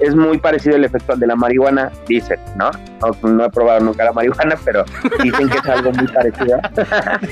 [0.00, 2.70] Es muy parecido el efecto al de la marihuana, dicen, ¿no?
[3.00, 4.84] No, no he probado nunca la marihuana, pero
[5.22, 6.58] dicen que es algo muy parecido.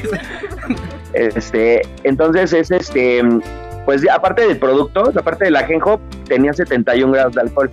[1.14, 3.22] este, entonces es este,
[3.89, 7.70] pues aparte del producto, aparte del ajenjo, tenía 71 grados de alcohol.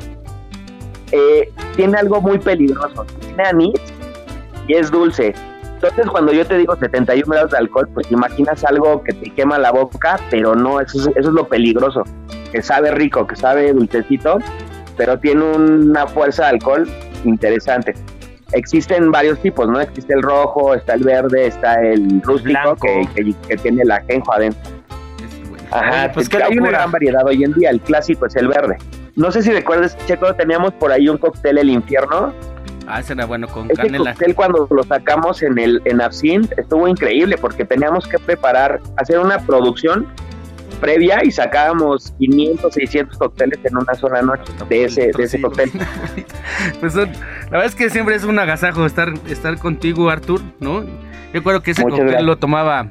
[1.12, 3.74] Eh, tiene algo muy peligroso, tiene anís
[4.66, 5.34] y es dulce.
[5.74, 9.60] Entonces, cuando yo te digo 71 grados de alcohol, pues imaginas algo que te quema
[9.60, 12.04] la boca, pero no, eso es, eso es lo peligroso.
[12.50, 14.38] Que sabe rico, que sabe dulcecito,
[14.96, 16.88] pero tiene una fuerza de alcohol
[17.26, 17.94] interesante.
[18.54, 19.82] Existen varios tipos, ¿no?
[19.82, 24.75] Existe el rojo, está el verde, está el rústico, que- que tiene el ajenjo adentro.
[25.72, 27.70] Ajá, pues qué hay una gran variedad hoy en día.
[27.70, 28.78] El clásico es el verde.
[29.16, 32.34] No sé si recuerdas, Checo, teníamos por ahí un cóctel El Infierno.
[32.88, 34.12] Ah, ese era bueno con Ese canela.
[34.12, 39.18] cóctel cuando lo sacamos en el en Absinthe estuvo increíble porque teníamos que preparar, hacer
[39.20, 40.06] una producción
[40.80, 45.72] previa y sacábamos 500, 600 cócteles en una sola noche de ese, de ese cóctel.
[46.80, 47.12] pues son-
[47.46, 50.84] la verdad es que siempre es un agasajo estar, estar contigo, Artur, ¿no?
[50.84, 50.90] Yo
[51.34, 52.26] recuerdo que ese Muchas cóctel gracias.
[52.28, 52.88] lo tomaba,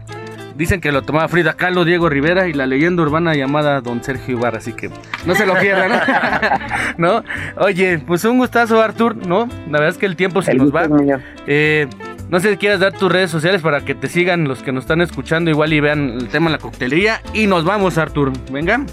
[0.57, 4.37] dicen que lo tomaba Frida Kahlo, Diego Rivera y la leyenda urbana llamada Don Sergio
[4.37, 4.91] Ibarra, así que
[5.27, 5.91] no se lo pierdan,
[6.97, 7.21] ¿no?
[7.23, 7.25] ¿No?
[7.57, 9.49] Oye, pues un gustazo, Artur, ¿no?
[9.67, 10.89] La verdad es que el tiempo se El nos va.
[11.47, 11.87] Eh,
[12.31, 14.85] no sé si quieras dar tus redes sociales para que te sigan los que nos
[14.85, 17.21] están escuchando igual y vean el tema de la coctelería.
[17.33, 18.33] Y nos vamos, Artur.
[18.51, 18.85] Venga.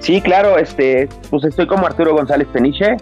[0.00, 2.96] Sí, claro, este, pues estoy como Arturo González Peniche,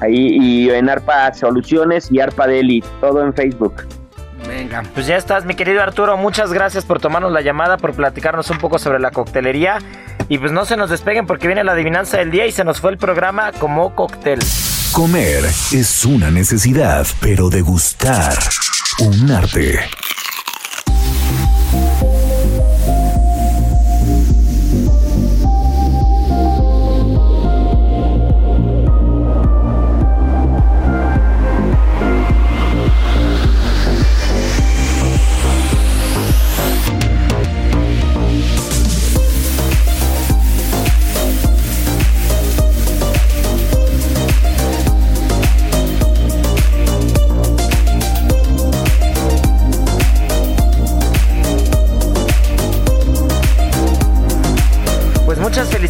[0.00, 3.74] ahí y en Arpa Soluciones y Arpa Deli, todo en Facebook.
[4.50, 4.82] Venga.
[4.94, 6.16] Pues ya estás, mi querido Arturo.
[6.16, 9.78] Muchas gracias por tomarnos la llamada, por platicarnos un poco sobre la coctelería.
[10.28, 12.80] Y pues no se nos despeguen porque viene la adivinanza del día y se nos
[12.80, 14.40] fue el programa como cóctel.
[14.90, 18.36] Comer es una necesidad, pero degustar
[18.98, 19.78] un arte.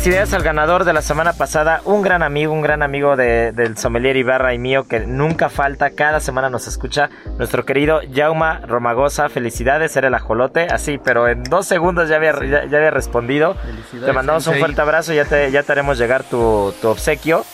[0.02, 3.76] Felicidades al ganador de la semana pasada, un gran amigo, un gran amigo de, del
[3.76, 9.28] sommelier Ibarra y mío que nunca falta, cada semana nos escucha, nuestro querido Jauma Romagosa,
[9.28, 13.56] felicidades, era el ajolote, así, pero en dos segundos ya había, ya, había respondido.
[13.90, 17.44] Te mandamos un fuerte abrazo, ya te, ya te haremos llegar tu, tu obsequio.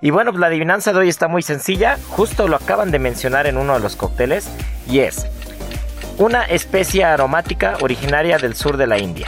[0.00, 3.46] Y bueno, pues la adivinanza de hoy está muy sencilla, justo lo acaban de mencionar
[3.46, 4.48] en uno de los cócteles,
[4.88, 5.26] y es
[6.16, 9.26] una especie aromática originaria del sur de la India.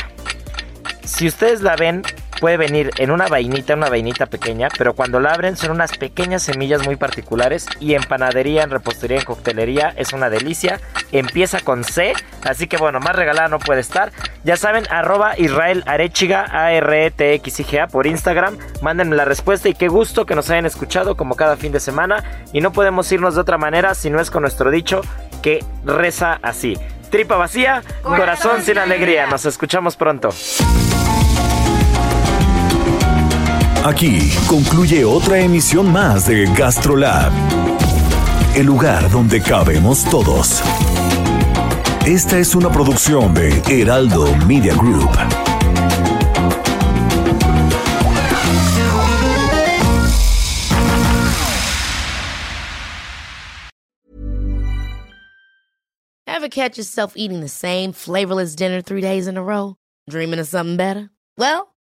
[1.04, 2.02] Si ustedes la ven,
[2.44, 6.42] puede venir en una vainita, una vainita pequeña, pero cuando la abren son unas pequeñas
[6.42, 10.78] semillas muy particulares y en panadería, en repostería, en coctelería es una delicia.
[11.10, 14.12] Empieza con C, así que bueno, más regalada no puede estar.
[14.44, 18.58] Ya saben, arroba Israel Arechiga, A-R-E-T-X-I-G-A por Instagram.
[18.82, 22.42] Mándenme la respuesta y qué gusto que nos hayan escuchado como cada fin de semana.
[22.52, 25.00] Y no podemos irnos de otra manera si no es con nuestro dicho
[25.40, 26.76] que reza así.
[27.08, 29.28] Tripa vacía, corazón, sin alegría.
[29.28, 30.28] Nos escuchamos pronto.
[33.84, 37.30] Aquí concluye otra emisión más de GastroLab,
[38.56, 40.62] el lugar donde cabemos todos.
[42.06, 45.10] Esta es una producción de Heraldo Media Group.
[56.26, 59.76] Ever catch yourself eating the same flavorless dinner three days in a row?
[60.08, 61.10] Dreaming of something better?
[61.36, 61.73] Well,